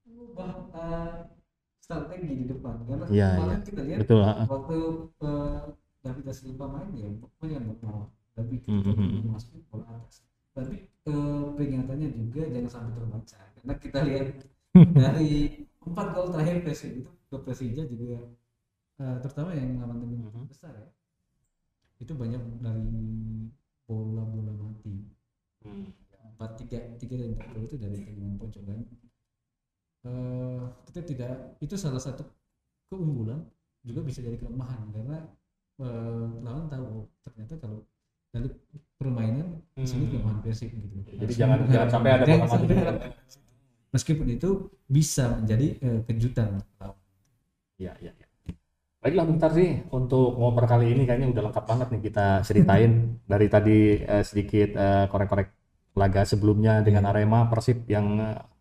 mengubah 0.09 0.49
eh, 0.75 1.09
strategi 1.79 2.31
di 2.41 2.45
depan. 2.51 2.75
Karena 2.87 3.05
Iya, 3.09 3.27
kemarin 3.37 3.61
kita 3.67 3.81
lihat 3.87 3.99
Betul, 4.01 4.19
ha-ha. 4.25 4.43
waktu 4.49 4.77
uh, 5.21 5.63
David 6.03 6.23
da 6.27 6.33
Silva 6.33 6.65
main 6.71 6.89
ya 6.95 7.07
nggak 7.59 7.79
mau 7.83 8.09
tapi 8.37 8.55
Hmm, 8.67 8.79
kita 8.79 8.95
hmm, 8.95 9.09
hmm. 9.19 9.31
masuk 9.35 9.51
bola 9.67 9.85
atas. 9.99 10.23
Tapi 10.55 10.75
eh, 11.11 11.43
peringatannya 11.55 12.07
juga 12.15 12.41
jangan 12.47 12.71
sampai 12.71 12.93
terbaca. 12.95 13.37
Karena 13.59 13.73
kita 13.83 13.99
lihat 14.07 14.27
dari 15.03 15.31
empat 15.83 16.07
gol 16.15 16.27
terakhir 16.31 16.57
Persib 16.63 16.91
itu 17.03 17.11
ke 17.29 17.37
Persija 17.43 17.83
juga 17.83 18.15
eh, 19.03 19.17
terutama 19.23 19.51
yang 19.55 19.79
lawan 19.81 19.99
tim 20.03 20.11
Mhm. 20.23 20.45
besar 20.51 20.73
ya. 20.75 20.87
Itu 22.03 22.13
banyak 22.21 22.41
dari 22.65 22.87
bola-bola 23.87 24.53
mati. 24.61 24.93
Empat 26.29 26.51
tiga 26.59 26.79
tiga 27.01 27.15
dan 27.19 27.31
empat 27.35 27.55
itu 27.67 27.75
dari 27.83 27.97
tendangan 28.05 28.35
pojok 28.39 28.63
kan 28.67 28.79
Eh, 29.99 30.61
kita 30.87 31.01
tidak 31.03 31.59
itu 31.59 31.75
salah 31.75 31.99
satu 31.99 32.23
keunggulan 32.87 33.43
juga 33.83 33.99
bisa 33.99 34.23
jadi 34.23 34.39
kelemahan 34.39 34.87
karena 34.95 35.27
eh, 35.79 36.27
lawan 36.39 36.71
tahu 36.71 37.03
ternyata 37.19 37.59
kalau 37.59 37.83
dari 38.31 38.47
permainan 38.95 39.59
di 39.75 39.83
sini 39.83 40.07
Hmm. 40.07 40.11
kelemahan 40.15 40.39
Persib 40.39 40.71
gitu 40.71 40.95
Jadi 41.03 41.33
jangan 41.35 41.67
jangan 41.67 41.89
sampai 41.91 42.11
ada 42.15 42.23
ada- 42.23 43.11
meskipun 43.91 44.27
itu 44.31 44.49
bisa 44.87 45.35
menjadi 45.35 45.67
eh, 45.83 45.99
kejutan 46.07 46.63
Iya, 47.79 47.95
iya, 47.99 48.11
iya. 48.15 48.27
Baiklah 48.99 49.25
bentar 49.27 49.51
sih 49.55 49.83
untuk 49.91 50.35
ngoper 50.35 50.67
kali 50.67 50.91
ini 50.91 51.07
kayaknya 51.07 51.31
udah 51.31 51.43
lengkap 51.47 51.65
banget 51.67 51.87
nih 51.95 52.01
kita 52.11 52.27
ceritain 52.43 52.91
dari 53.31 53.47
tadi 53.47 53.77
eh, 53.99 54.23
sedikit 54.23 54.75
eh, 54.75 55.05
korek-korek 55.07 55.47
laga 55.95 56.23
sebelumnya 56.23 56.79
dengan 56.83 57.03
Iya. 57.07 57.11
Arema 57.15 57.47
Persib 57.51 57.83
yang 57.87 58.19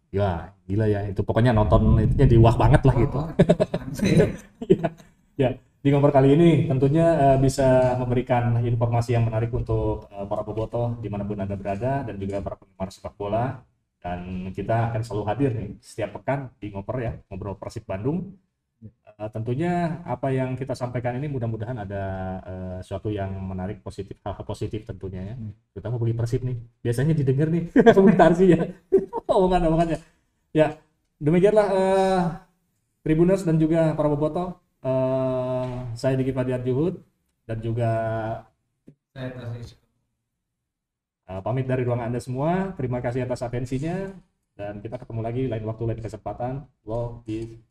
ya 0.09 0.57
gila 0.65 0.87
ya 0.89 1.01
itu 1.05 1.21
pokoknya 1.21 1.53
nonton 1.53 2.01
itunya 2.01 2.27
diwah 2.29 2.55
banget 2.57 2.83
lah 2.85 2.95
gitu. 2.97 3.19
Ya, 5.39 5.55
di 5.55 5.95
ngoper 5.95 6.11
kali 6.11 6.35
ini 6.35 6.67
tentunya 6.67 7.07
eh, 7.15 7.39
bisa 7.39 7.95
memberikan 7.95 8.59
informasi 8.59 9.15
yang 9.15 9.31
menarik 9.31 9.55
untuk 9.55 10.11
eh, 10.11 10.27
para 10.27 10.43
bobotoh 10.43 10.99
di 10.99 11.07
mana 11.07 11.23
pun 11.23 11.39
anda 11.39 11.55
berada 11.55 12.03
dan 12.03 12.19
juga 12.19 12.43
para 12.43 12.59
penggemar 12.59 12.91
sepak 12.91 13.15
bola 13.15 13.63
dan 14.03 14.51
kita 14.51 14.91
akan 14.91 15.01
selalu 15.07 15.25
hadir 15.31 15.51
nih 15.55 15.71
setiap 15.79 16.19
pekan 16.19 16.51
di 16.59 16.75
ngoper 16.75 16.97
ya 16.99 17.13
ngobrol 17.31 17.55
Persib 17.55 17.87
Bandung. 17.87 18.35
Eh, 19.19 19.31
tentunya 19.35 19.99
apa 20.07 20.31
yang 20.31 20.55
kita 20.55 20.79
sampaikan 20.79 21.19
ini 21.19 21.27
mudah-mudahan 21.27 21.75
ada 21.83 22.03
eh, 22.47 22.79
suatu 22.87 23.11
yang 23.11 23.35
menarik 23.51 23.83
positif 23.83 24.15
hal-hal 24.23 24.47
positif 24.47 24.87
tentunya 24.87 25.35
ya. 25.35 25.35
Hmm. 25.35 25.51
Terutama 25.75 25.99
bagi 25.99 26.15
Persib 26.15 26.43
nih. 26.47 26.57
Biasanya 26.87 27.15
didengar 27.19 27.51
nih 27.51 27.67
komentar 27.99 28.31
sih 28.39 28.55
ya. 28.55 28.63
Omongan-omongannya. 29.27 29.99
Ya, 30.55 30.79
demikianlah 31.19 31.67
eh, 31.75 32.21
Tribuners 33.03 33.43
dan 33.43 33.59
juga 33.59 33.91
para 33.99 34.07
bobotoh. 34.07 34.55
Eh, 34.87 35.67
saya 35.99 36.15
Diki 36.15 36.31
Fadiar 36.31 36.63
Juhud 36.63 37.03
dan 37.43 37.59
juga 37.59 37.91
saya 39.11 39.35
eh, 41.27 41.41
pamit 41.43 41.67
dari 41.67 41.83
ruang 41.83 42.07
Anda 42.07 42.23
semua. 42.23 42.71
Terima 42.79 43.03
kasih 43.03 43.27
atas 43.27 43.43
atensinya 43.43 44.15
dan 44.55 44.79
kita 44.79 44.95
ketemu 44.95 45.21
lagi 45.27 45.43
lain 45.51 45.65
waktu 45.67 45.83
lain 45.91 46.01
kesempatan. 46.07 46.71
Love, 46.87 47.27
peace. 47.27 47.68